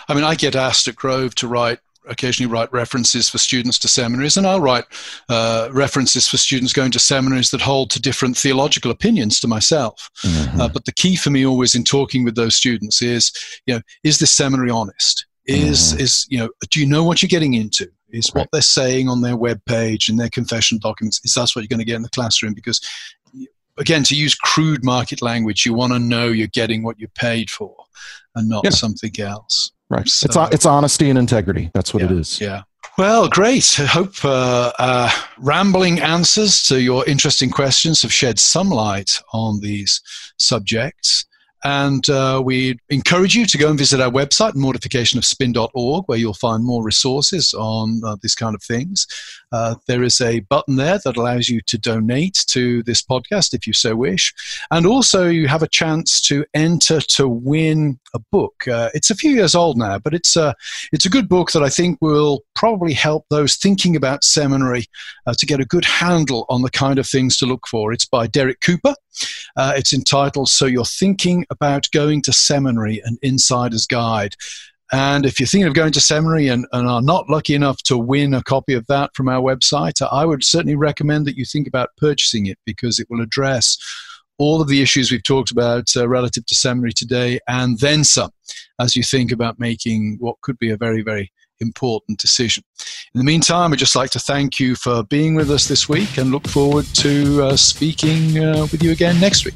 I 0.07 0.13
mean, 0.13 0.23
I 0.23 0.35
get 0.35 0.55
asked 0.55 0.87
at 0.87 0.95
Grove 0.95 1.35
to 1.35 1.47
write 1.47 1.79
occasionally 2.09 2.51
write 2.51 2.71
references 2.71 3.29
for 3.29 3.37
students 3.37 3.79
to 3.79 3.87
seminaries, 3.87 4.37
and 4.37 4.47
I'll 4.47 4.61
write 4.61 4.85
uh, 5.29 5.69
references 5.71 6.27
for 6.27 6.37
students 6.37 6.73
going 6.73 6.91
to 6.91 6.99
seminaries 6.99 7.51
that 7.51 7.61
hold 7.61 7.89
to 7.91 8.01
different 8.01 8.37
theological 8.37 8.91
opinions 8.91 9.39
to 9.41 9.47
myself. 9.47 10.09
Mm-hmm. 10.23 10.61
Uh, 10.61 10.67
but 10.69 10.85
the 10.85 10.91
key 10.91 11.15
for 11.15 11.29
me 11.29 11.45
always 11.45 11.75
in 11.75 11.83
talking 11.83 12.23
with 12.23 12.35
those 12.35 12.55
students 12.55 13.01
is, 13.01 13.31
you 13.65 13.75
know, 13.75 13.81
is 14.03 14.19
this 14.19 14.31
seminary 14.31 14.71
honest? 14.71 15.25
Is 15.45 15.93
mm-hmm. 15.93 16.01
is 16.01 16.25
you 16.29 16.39
know, 16.39 16.49
do 16.69 16.79
you 16.79 16.85
know 16.85 17.03
what 17.03 17.21
you're 17.21 17.29
getting 17.29 17.53
into? 17.53 17.87
Is 18.09 18.31
right. 18.33 18.41
what 18.41 18.49
they're 18.51 18.61
saying 18.61 19.09
on 19.09 19.21
their 19.21 19.37
web 19.37 19.61
page 19.65 20.09
and 20.09 20.19
their 20.19 20.29
confession 20.29 20.79
documents? 20.81 21.21
Is 21.23 21.33
that 21.33 21.49
what 21.53 21.61
you're 21.61 21.67
going 21.67 21.79
to 21.79 21.85
get 21.85 21.95
in 21.95 22.01
the 22.01 22.09
classroom? 22.09 22.53
Because 22.53 22.81
again, 23.77 24.03
to 24.03 24.15
use 24.15 24.35
crude 24.35 24.83
market 24.83 25.21
language, 25.21 25.65
you 25.65 25.73
want 25.73 25.93
to 25.93 25.99
know 25.99 26.27
you're 26.27 26.47
getting 26.47 26.83
what 26.83 26.99
you 26.99 27.07
paid 27.09 27.49
for, 27.49 27.75
and 28.35 28.49
not 28.49 28.63
yeah. 28.63 28.71
something 28.71 29.11
else. 29.19 29.71
Right. 29.89 30.07
So, 30.07 30.25
it's 30.25 30.53
it's 30.53 30.65
honesty 30.65 31.09
and 31.09 31.17
integrity. 31.17 31.71
That's 31.73 31.93
what 31.93 32.03
yeah, 32.03 32.09
it 32.11 32.19
is. 32.19 32.41
Yeah. 32.41 32.63
Well, 32.97 33.29
great. 33.29 33.79
I 33.79 33.85
hope 33.85 34.25
uh, 34.25 34.71
uh, 34.79 35.11
rambling 35.37 35.99
answers 35.99 36.63
to 36.63 36.81
your 36.81 37.05
interesting 37.05 37.51
questions 37.51 38.01
have 38.01 38.11
shed 38.11 38.39
some 38.39 38.69
light 38.69 39.11
on 39.33 39.59
these 39.59 40.01
subjects. 40.39 41.25
And 41.63 42.07
uh, 42.09 42.41
we 42.43 42.79
encourage 42.89 43.35
you 43.35 43.45
to 43.45 43.57
go 43.57 43.69
and 43.69 43.77
visit 43.77 43.99
our 43.99 44.09
website, 44.09 44.53
mortificationofspin.org, 44.53 46.03
where 46.07 46.17
you'll 46.17 46.33
find 46.33 46.63
more 46.63 46.83
resources 46.83 47.53
on 47.53 48.01
uh, 48.05 48.15
these 48.21 48.35
kind 48.35 48.55
of 48.55 48.63
things. 48.63 49.05
Uh, 49.51 49.75
there 49.87 50.03
is 50.03 50.19
a 50.21 50.41
button 50.41 50.75
there 50.75 50.99
that 51.03 51.17
allows 51.17 51.49
you 51.49 51.61
to 51.67 51.77
donate 51.77 52.43
to 52.47 52.83
this 52.83 53.01
podcast 53.01 53.53
if 53.53 53.65
you 53.65 53.73
so 53.73 53.95
wish. 53.95 54.33
And 54.71 54.85
also, 54.85 55.27
you 55.27 55.47
have 55.47 55.63
a 55.63 55.67
chance 55.67 56.21
to 56.21 56.45
enter 56.53 56.99
to 57.01 57.27
win 57.27 57.99
a 58.13 58.19
book. 58.31 58.67
Uh, 58.67 58.89
it's 58.93 59.09
a 59.09 59.15
few 59.15 59.31
years 59.31 59.55
old 59.55 59.77
now, 59.77 59.99
but 59.99 60.13
it's 60.13 60.35
a, 60.35 60.55
it's 60.91 61.05
a 61.05 61.09
good 61.09 61.29
book 61.29 61.51
that 61.51 61.63
I 61.63 61.69
think 61.69 61.97
will 62.01 62.43
probably 62.55 62.93
help 62.93 63.25
those 63.29 63.55
thinking 63.55 63.95
about 63.95 64.23
seminary 64.23 64.85
uh, 65.25 65.33
to 65.37 65.45
get 65.45 65.59
a 65.59 65.65
good 65.65 65.85
handle 65.85 66.45
on 66.49 66.61
the 66.61 66.71
kind 66.71 66.99
of 66.99 67.07
things 67.07 67.37
to 67.37 67.45
look 67.45 67.67
for. 67.67 67.93
It's 67.93 68.05
by 68.05 68.27
Derek 68.27 68.61
Cooper. 68.61 68.95
Uh, 69.55 69.73
it's 69.75 69.93
entitled 69.93 70.49
So 70.49 70.65
You're 70.65 70.85
Thinking 70.85 71.45
About 71.49 71.87
Going 71.91 72.21
to 72.23 72.33
Seminary 72.33 73.01
An 73.03 73.17
Insider's 73.21 73.87
Guide. 73.87 74.35
And 74.91 75.25
if 75.25 75.39
you're 75.39 75.47
thinking 75.47 75.67
of 75.67 75.73
going 75.73 75.91
to 75.93 76.01
seminary 76.01 76.47
and, 76.47 76.65
and, 76.71 76.87
are 76.87 77.01
not 77.01 77.29
lucky 77.29 77.53
enough 77.53 77.83
to 77.83 77.97
win 77.97 78.33
a 78.33 78.43
copy 78.43 78.73
of 78.73 78.87
that 78.87 79.11
from 79.13 79.27
our 79.27 79.41
website, 79.41 80.01
I 80.11 80.25
would 80.25 80.43
certainly 80.43 80.75
recommend 80.75 81.25
that 81.27 81.35
you 81.35 81.43
think 81.43 81.67
about 81.67 81.89
purchasing 81.97 82.45
it 82.45 82.57
because 82.65 82.99
it 82.99 83.07
will 83.09 83.21
address 83.21 83.77
all 84.37 84.61
of 84.61 84.67
the 84.67 84.81
issues 84.81 85.11
we've 85.11 85.23
talked 85.23 85.51
about 85.51 85.87
uh, 85.95 86.07
relative 86.07 86.45
to 86.45 86.55
seminary 86.55 86.93
today 86.93 87.39
and 87.47 87.79
then 87.79 88.03
some 88.03 88.29
as 88.79 88.95
you 88.95 89.03
think 89.03 89.31
about 89.31 89.59
making 89.59 90.17
what 90.19 90.39
could 90.41 90.57
be 90.59 90.69
a 90.69 90.77
very, 90.77 91.01
very 91.01 91.31
important 91.59 92.19
decision. 92.19 92.63
In 93.15 93.19
the 93.19 93.25
meantime, 93.25 93.73
I'd 93.73 93.79
just 93.79 93.95
like 93.95 94.11
to 94.11 94.19
thank 94.19 94.59
you 94.59 94.75
for 94.75 95.03
being 95.03 95.33
with 95.33 95.49
us 95.49 95.67
this 95.67 95.89
week 95.89 96.17
and 96.17 96.31
look 96.31 96.47
forward 96.47 96.85
to 96.95 97.43
uh, 97.43 97.57
speaking 97.57 98.37
uh, 98.37 98.67
with 98.71 98.83
you 98.83 98.91
again 98.91 99.19
next 99.19 99.43
week. 99.43 99.55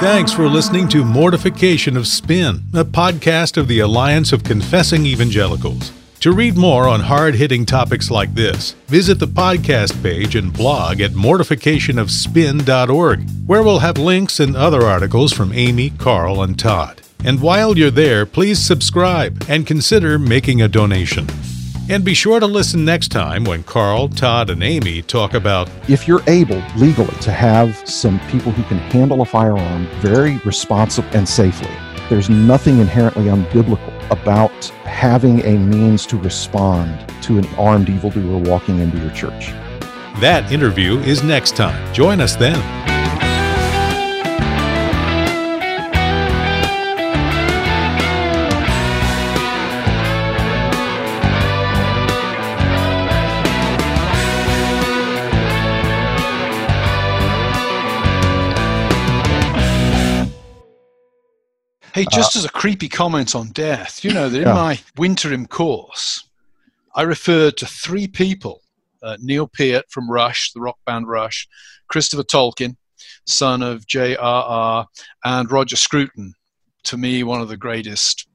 Thanks 0.00 0.32
for 0.32 0.48
listening 0.48 0.88
to 0.88 1.04
Mortification 1.04 1.96
of 1.96 2.06
Spin, 2.06 2.62
a 2.72 2.84
podcast 2.84 3.56
of 3.56 3.66
the 3.66 3.80
Alliance 3.80 4.32
of 4.32 4.44
Confessing 4.44 5.04
Evangelicals. 5.04 5.97
To 6.22 6.32
read 6.32 6.56
more 6.56 6.88
on 6.88 6.98
hard 6.98 7.36
hitting 7.36 7.64
topics 7.64 8.10
like 8.10 8.34
this, 8.34 8.72
visit 8.88 9.20
the 9.20 9.28
podcast 9.28 10.02
page 10.02 10.34
and 10.34 10.52
blog 10.52 11.00
at 11.00 11.12
mortificationofspin.org, 11.12 13.30
where 13.46 13.62
we'll 13.62 13.78
have 13.78 13.98
links 13.98 14.40
and 14.40 14.56
other 14.56 14.82
articles 14.82 15.32
from 15.32 15.52
Aimee, 15.52 15.90
Carl, 15.90 16.42
and 16.42 16.58
Todd. 16.58 17.02
And 17.24 17.40
while 17.40 17.78
you're 17.78 17.92
there, 17.92 18.26
please 18.26 18.58
subscribe 18.58 19.44
and 19.48 19.64
consider 19.64 20.18
making 20.18 20.60
a 20.60 20.66
donation. 20.66 21.28
And 21.88 22.04
be 22.04 22.14
sure 22.14 22.40
to 22.40 22.46
listen 22.46 22.84
next 22.84 23.12
time 23.12 23.44
when 23.44 23.62
Carl, 23.62 24.08
Todd, 24.08 24.50
and 24.50 24.64
Amy 24.64 25.02
talk 25.02 25.34
about 25.34 25.70
if 25.88 26.08
you're 26.08 26.24
able 26.26 26.60
legally 26.76 27.14
to 27.20 27.30
have 27.30 27.76
some 27.88 28.18
people 28.28 28.50
who 28.50 28.64
can 28.64 28.78
handle 28.90 29.22
a 29.22 29.24
firearm 29.24 29.86
very 30.00 30.38
responsibly 30.38 31.16
and 31.16 31.28
safely, 31.28 31.70
there's 32.08 32.30
nothing 32.30 32.78
inherently 32.78 33.24
unbiblical 33.24 33.94
about 34.10 34.64
having 34.84 35.44
a 35.44 35.58
means 35.58 36.06
to 36.06 36.16
respond 36.16 37.06
to 37.22 37.38
an 37.38 37.46
armed 37.56 37.88
evildoer 37.88 38.38
walking 38.38 38.78
into 38.78 38.98
your 38.98 39.10
church. 39.10 39.48
That 40.20 40.50
interview 40.50 40.98
is 41.00 41.22
next 41.22 41.54
time. 41.54 41.94
Join 41.94 42.20
us 42.20 42.34
then. 42.34 42.97
Hey, 61.98 62.06
just 62.12 62.36
uh, 62.36 62.38
as 62.38 62.44
a 62.44 62.50
creepy 62.50 62.88
comment 62.88 63.34
on 63.34 63.48
death, 63.48 64.04
you 64.04 64.12
know 64.12 64.28
that 64.28 64.38
in 64.38 64.46
yeah. 64.46 64.54
my 64.54 64.76
winterim 64.96 65.48
course, 65.48 66.28
I 66.94 67.02
referred 67.02 67.56
to 67.56 67.66
three 67.66 68.06
people 68.06 68.62
uh, 69.02 69.16
Neil 69.20 69.48
Peart 69.48 69.86
from 69.90 70.08
Rush, 70.08 70.52
the 70.52 70.60
rock 70.60 70.78
band 70.86 71.08
Rush, 71.08 71.48
Christopher 71.88 72.22
Tolkien, 72.22 72.76
son 73.26 73.62
of 73.62 73.84
J.R.R., 73.88 74.86
and 75.24 75.50
Roger 75.50 75.74
Scruton, 75.74 76.34
to 76.84 76.96
me, 76.96 77.24
one 77.24 77.40
of 77.40 77.48
the 77.48 77.56
greatest 77.56 78.28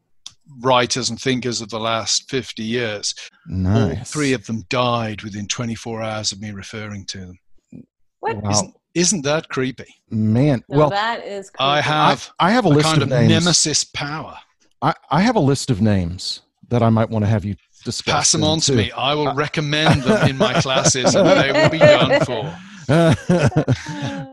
writers 0.61 1.09
and 1.09 1.21
thinkers 1.21 1.61
of 1.61 1.69
the 1.69 1.79
last 1.79 2.29
50 2.29 2.63
years. 2.63 3.15
Nice. 3.47 3.97
All 3.97 4.03
three 4.03 4.33
of 4.33 4.45
them 4.45 4.63
died 4.67 5.21
within 5.21 5.47
24 5.47 6.01
hours 6.01 6.33
of 6.33 6.41
me 6.41 6.51
referring 6.51 7.05
to 7.05 7.17
them. 7.17 7.39
What? 8.19 8.43
Wow. 8.43 8.49
Isn't, 8.49 8.75
isn't 8.95 9.23
that 9.23 9.49
creepy? 9.49 9.95
Man, 10.09 10.63
no, 10.69 10.77
well, 10.77 10.89
that 10.89 11.25
is. 11.25 11.49
Creepy. 11.49 11.63
I 11.63 11.81
have. 11.81 12.31
I, 12.39 12.47
I 12.47 12.51
have 12.51 12.65
a, 12.65 12.69
a 12.69 12.69
list 12.69 12.87
kind 12.87 13.01
of, 13.01 13.03
of 13.03 13.09
names. 13.09 13.29
nemesis 13.29 13.83
power. 13.83 14.37
I, 14.81 14.93
I 15.09 15.21
have 15.21 15.35
a 15.35 15.39
list 15.41 15.69
of 15.69 15.81
names 15.81 16.41
that 16.69 16.83
I 16.83 16.89
might 16.89 17.09
want 17.09 17.23
to 17.25 17.29
have 17.29 17.45
you 17.45 17.55
discuss. 17.83 18.13
Pass 18.13 18.31
them 18.31 18.43
on 18.43 18.59
to 18.61 18.73
me. 18.73 18.91
I 18.91 19.13
will 19.15 19.29
uh, 19.29 19.35
recommend 19.35 20.03
them 20.03 20.29
in 20.29 20.37
my 20.37 20.59
classes, 20.61 21.15
and 21.15 21.27
they 21.27 21.51
will 21.51 21.69
be 21.69 21.77
done 21.79 22.25
for. 22.25 22.57